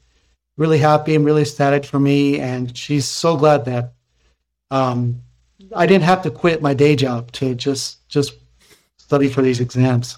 [0.55, 3.91] really happy and really ecstatic for me, and she's so glad that
[4.69, 5.21] um,
[5.75, 8.31] I didn't have to quit my day job to just just
[8.95, 10.17] study for these exams.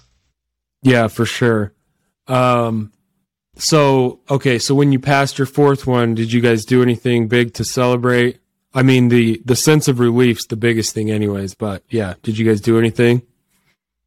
[0.82, 1.72] Yeah, for sure.
[2.28, 2.92] Um,
[3.56, 7.54] so okay, so when you passed your fourth one, did you guys do anything big
[7.54, 8.38] to celebrate?
[8.74, 11.54] I mean, the the sense of relief's the biggest thing, anyways.
[11.54, 13.22] But yeah, did you guys do anything?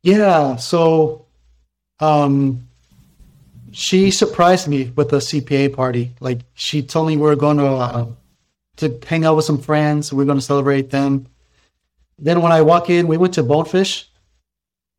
[0.04, 1.26] Yeah, so
[2.00, 2.68] um
[3.72, 6.16] she surprised me with a CPA party.
[6.20, 8.08] Like she told me we are going to uh,
[8.78, 10.12] to hang out with some friends.
[10.12, 11.28] We are going to celebrate them.
[12.18, 14.10] Then when I walk in, we went to Bonefish,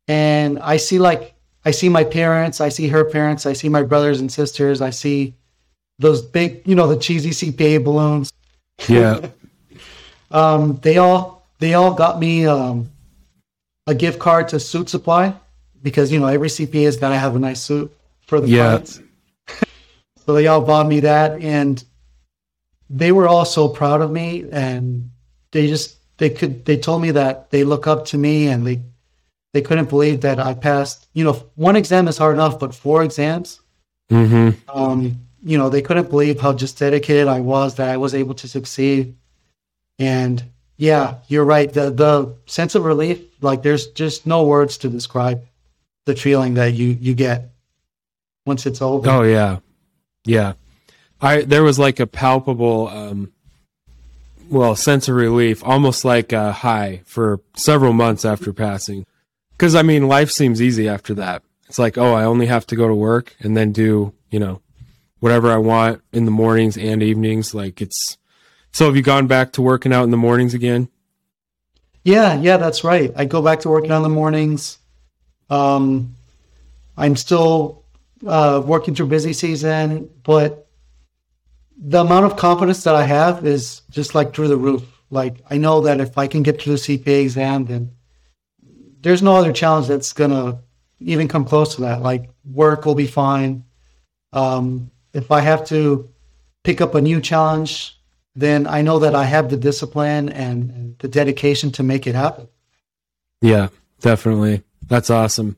[0.07, 1.35] and I see like
[1.69, 4.89] I see my parents, I see her parents, I see my brothers and sisters, I
[4.89, 5.35] see
[5.99, 8.33] those big, you know, the cheesy CPA balloons.
[8.87, 9.29] Yeah,
[10.31, 12.89] Um, they all they all got me um,
[13.85, 15.35] a gift card to Suitsupply
[15.83, 17.95] because you know every CPA has got to have a nice suit
[18.25, 18.77] for the Yeah.
[18.77, 19.01] clients.
[20.25, 21.83] so they all bought me that, and
[22.89, 25.11] they were all so proud of me, and
[25.51, 28.81] they just they could they told me that they look up to me, and they
[29.53, 31.07] they couldn't believe that I passed.
[31.13, 33.61] You know, one exam is hard enough, but four exams
[34.09, 38.13] hmm um, you know, they couldn't believe how just dedicated I was that I was
[38.13, 39.15] able to succeed.
[39.97, 40.43] And
[40.77, 41.71] yeah, you're right.
[41.71, 45.41] The the sense of relief, like there's just no words to describe
[46.05, 47.51] the feeling that you you get
[48.45, 49.09] once it's over.
[49.09, 49.59] Oh yeah,
[50.25, 50.53] yeah.
[51.21, 53.31] I there was like a palpable, um,
[54.49, 59.05] well, sense of relief, almost like a high for several months after passing.
[59.59, 61.43] Because I mean, life seems easy after that.
[61.67, 64.61] It's like, oh, I only have to go to work and then do, you know,
[65.19, 67.53] whatever I want in the mornings and evenings.
[67.53, 68.17] Like it's.
[68.71, 70.87] So have you gone back to working out in the mornings again?
[72.05, 73.11] Yeah, yeah, that's right.
[73.17, 74.77] I go back to working on the mornings.
[75.49, 76.15] Um,
[76.95, 77.83] I'm still
[78.25, 80.69] uh, working through busy season, but
[81.77, 84.83] the amount of confidence that I have is just like through the roof.
[85.09, 87.91] Like I know that if I can get through the CPA exam, then
[89.01, 90.59] there's no other challenge that's gonna
[90.99, 92.01] even come close to that.
[92.01, 93.63] Like work will be fine.
[94.33, 96.09] Um, if I have to
[96.63, 97.99] pick up a new challenge,
[98.35, 102.15] then I know that I have the discipline and, and the dedication to make it
[102.15, 102.47] happen.
[103.41, 103.69] Yeah,
[104.01, 104.63] definitely.
[104.87, 105.57] That's awesome.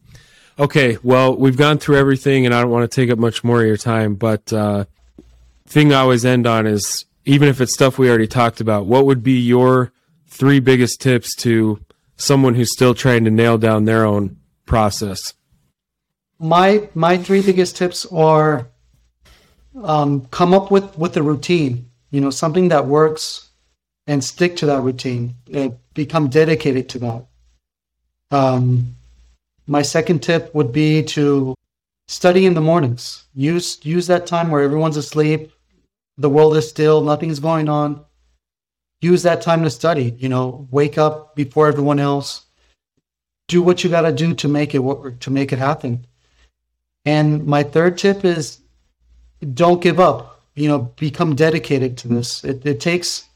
[0.60, 3.62] Okay, well, we've gone through everything, and I don't want to take up much more
[3.62, 4.16] of your time.
[4.16, 4.86] But uh,
[5.66, 9.06] thing I always end on is, even if it's stuff we already talked about, what
[9.06, 9.92] would be your
[10.28, 11.80] three biggest tips to
[12.22, 15.34] someone who's still trying to nail down their own process?
[16.40, 18.68] My my three biggest tips are
[19.84, 21.88] um, come up with with a routine.
[22.10, 23.50] You know, something that works,
[24.08, 25.36] and stick to that routine.
[25.54, 27.26] And become dedicated to that.
[28.32, 28.96] Um,
[29.68, 31.56] my second tip would be to
[32.08, 33.26] study in the mornings.
[33.34, 35.52] Use use that time where everyone's asleep,
[36.18, 38.04] the world is still, nothing's going on.
[39.02, 40.16] Use that time to study.
[40.18, 42.46] You know, wake up before everyone else.
[43.48, 46.06] Do what you got to do to make it work, to make it happen.
[47.06, 48.60] And my third tip is
[49.54, 50.44] don't give up.
[50.56, 52.44] You know, become dedicated to this.
[52.44, 53.28] It, it takes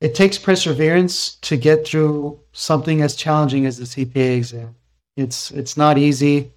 [0.00, 4.76] it takes perseverance to get through something as challenging as the CPA exam.
[5.16, 6.52] It's it's not easy.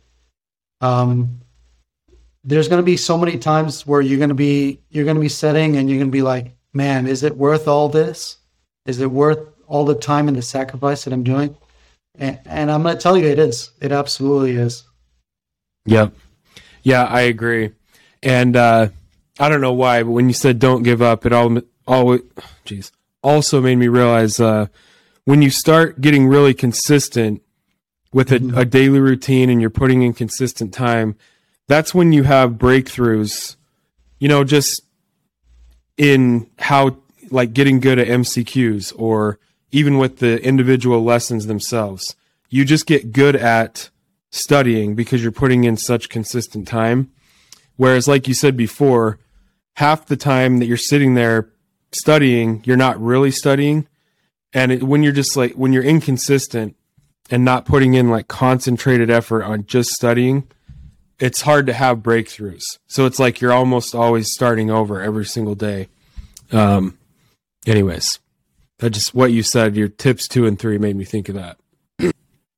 [0.81, 1.41] Um,
[2.43, 5.21] there's going to be so many times where you're going to be you're going to
[5.21, 8.37] be setting and you're going to be like, man, is it worth all this?
[8.85, 11.55] Is it worth all the time and the sacrifice that I'm doing?
[12.15, 13.71] And, and I'm going to tell you, it is.
[13.81, 14.83] It absolutely is.
[15.85, 16.13] Yep.
[16.83, 17.71] Yeah, I agree.
[18.23, 18.89] And uh,
[19.39, 22.21] I don't know why, but when you said don't give up, it all always,
[22.65, 22.91] jeez,
[23.23, 24.67] also made me realize uh,
[25.25, 27.41] when you start getting really consistent
[28.13, 31.15] with a, a daily routine and you're putting in consistent time,
[31.67, 33.55] that's when you have breakthroughs,
[34.19, 34.81] you know, just
[36.01, 36.97] in how
[37.29, 39.37] like getting good at MCQs or
[39.71, 42.15] even with the individual lessons themselves.
[42.49, 43.91] You just get good at
[44.31, 47.11] studying because you're putting in such consistent time.
[47.77, 49.19] Whereas, like you said before,
[49.75, 51.49] half the time that you're sitting there
[51.91, 53.87] studying, you're not really studying.
[54.53, 56.75] And it, when you're just like, when you're inconsistent
[57.29, 60.47] and not putting in like concentrated effort on just studying,
[61.21, 62.63] it's hard to have breakthroughs.
[62.87, 65.87] So it's like you're almost always starting over every single day.
[66.51, 66.97] Um,
[67.65, 68.19] anyways,
[68.79, 71.57] that just what you said, your tips two and three made me think of that.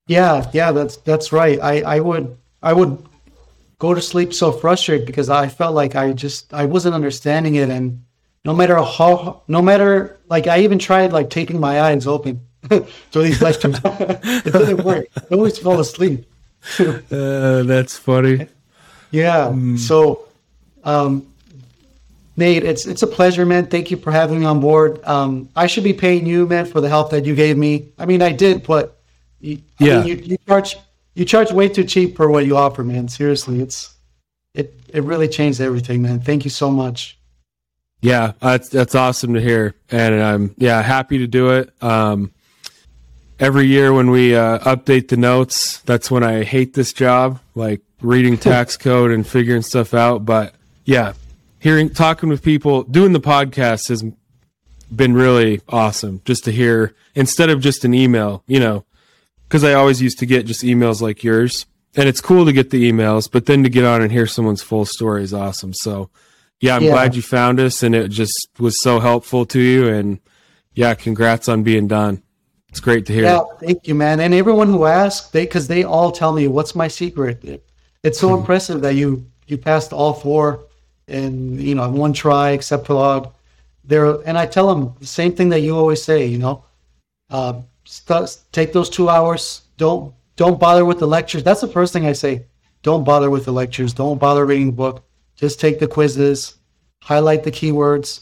[0.07, 1.59] Yeah, yeah, that's that's right.
[1.61, 3.05] I I would I would
[3.80, 7.70] go to sleep so frustrated because I felt like I just I wasn't understanding it,
[7.70, 8.03] and
[8.45, 12.86] no matter how no matter like I even tried like taping my eyes open to
[13.14, 15.07] these lectures, it didn't work.
[15.18, 16.26] I always fall asleep.
[16.80, 18.47] uh, that's funny.
[19.11, 19.51] Yeah.
[19.53, 19.78] Mm.
[19.78, 20.26] So,
[20.84, 21.28] um,
[22.36, 23.68] Nate, it's it's a pleasure, man.
[23.68, 25.03] Thank you for having me on board.
[25.03, 27.89] Um, I should be paying you, man, for the help that you gave me.
[27.99, 28.99] I mean, I did, but
[29.39, 30.78] you, yeah, mean, you, you charge
[31.14, 33.07] you charge way too cheap for what you offer, man.
[33.07, 33.95] Seriously, it's
[34.55, 36.22] it it really changed everything, man.
[36.22, 37.20] Thank you so much.
[38.01, 41.72] Yeah, that's that's awesome to hear, and I'm yeah happy to do it.
[41.82, 42.32] Um,
[43.44, 47.82] every year when we uh, update the notes, that's when I hate this job, like
[48.02, 50.26] reading tax code and figuring stuff out.
[50.26, 51.14] But yeah,
[51.60, 54.04] hearing talking with people, doing the podcast has
[54.96, 56.22] been really awesome.
[56.24, 58.86] Just to hear instead of just an email, you know,
[59.44, 61.66] because I always used to get just emails like yours,
[61.98, 64.64] and it's cool to get the emails, but then to get on and hear someone's
[64.64, 65.74] full story is awesome.
[65.74, 66.10] So,
[66.62, 66.91] yeah, I'm yeah.
[66.91, 69.89] glad you found us, and it just was so helpful to you.
[69.89, 70.20] And
[70.74, 72.23] yeah, congrats on being done.
[72.74, 73.26] It's great to hear.
[73.26, 74.20] Yeah, thank you, man.
[74.20, 77.62] And everyone who asks, they because they all tell me what's my secret.
[78.02, 80.66] It's so impressive that you you passed all four
[81.08, 83.32] in you know one try, except for log.
[83.84, 86.26] There, and I tell them the same thing that you always say.
[86.26, 86.66] You know,
[87.30, 89.62] uh, st- take those two hours.
[89.78, 91.44] Don't don't bother with the lectures.
[91.44, 92.48] That's the first thing I say.
[92.82, 93.94] Don't bother with the lectures.
[93.94, 95.04] Don't bother reading the book.
[95.36, 96.56] Just take the quizzes,
[97.04, 98.22] highlight the keywords,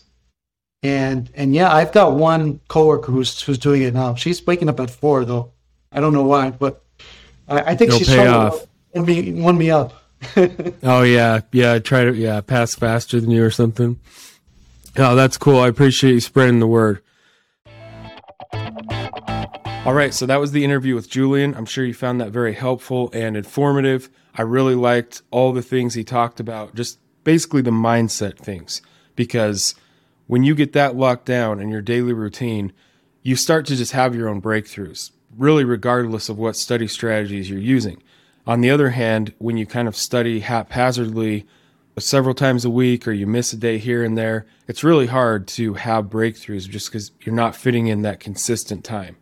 [0.83, 4.15] and and yeah, I've got one coworker who's who's doing it now.
[4.15, 5.51] She's waking up at four though.
[5.91, 6.83] I don't know why, but
[7.47, 8.65] I, I think It'll she's trying off.
[8.95, 9.93] me one me up.
[10.83, 11.79] oh yeah, yeah.
[11.79, 13.99] Try to yeah pass faster than you or something.
[14.97, 15.59] Oh, that's cool.
[15.59, 17.01] I appreciate you spreading the word.
[19.83, 21.55] All right, so that was the interview with Julian.
[21.55, 24.09] I'm sure you found that very helpful and informative.
[24.35, 28.83] I really liked all the things he talked about, just basically the mindset things,
[29.15, 29.73] because
[30.31, 32.71] when you get that locked down in your daily routine,
[33.21, 37.59] you start to just have your own breakthroughs, really, regardless of what study strategies you're
[37.59, 38.01] using.
[38.47, 41.45] On the other hand, when you kind of study haphazardly
[41.99, 45.49] several times a week or you miss a day here and there, it's really hard
[45.49, 49.17] to have breakthroughs just because you're not fitting in that consistent time.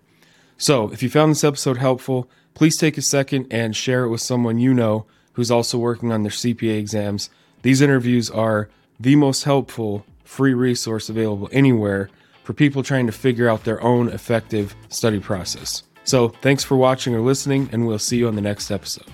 [0.59, 4.21] So, if you found this episode helpful, please take a second and share it with
[4.21, 7.31] someone you know who's also working on their CPA exams.
[7.63, 12.07] These interviews are the most helpful free resource available anywhere
[12.43, 15.83] for people trying to figure out their own effective study process.
[16.03, 19.07] So, thanks for watching or listening, and we'll see you on the next episode.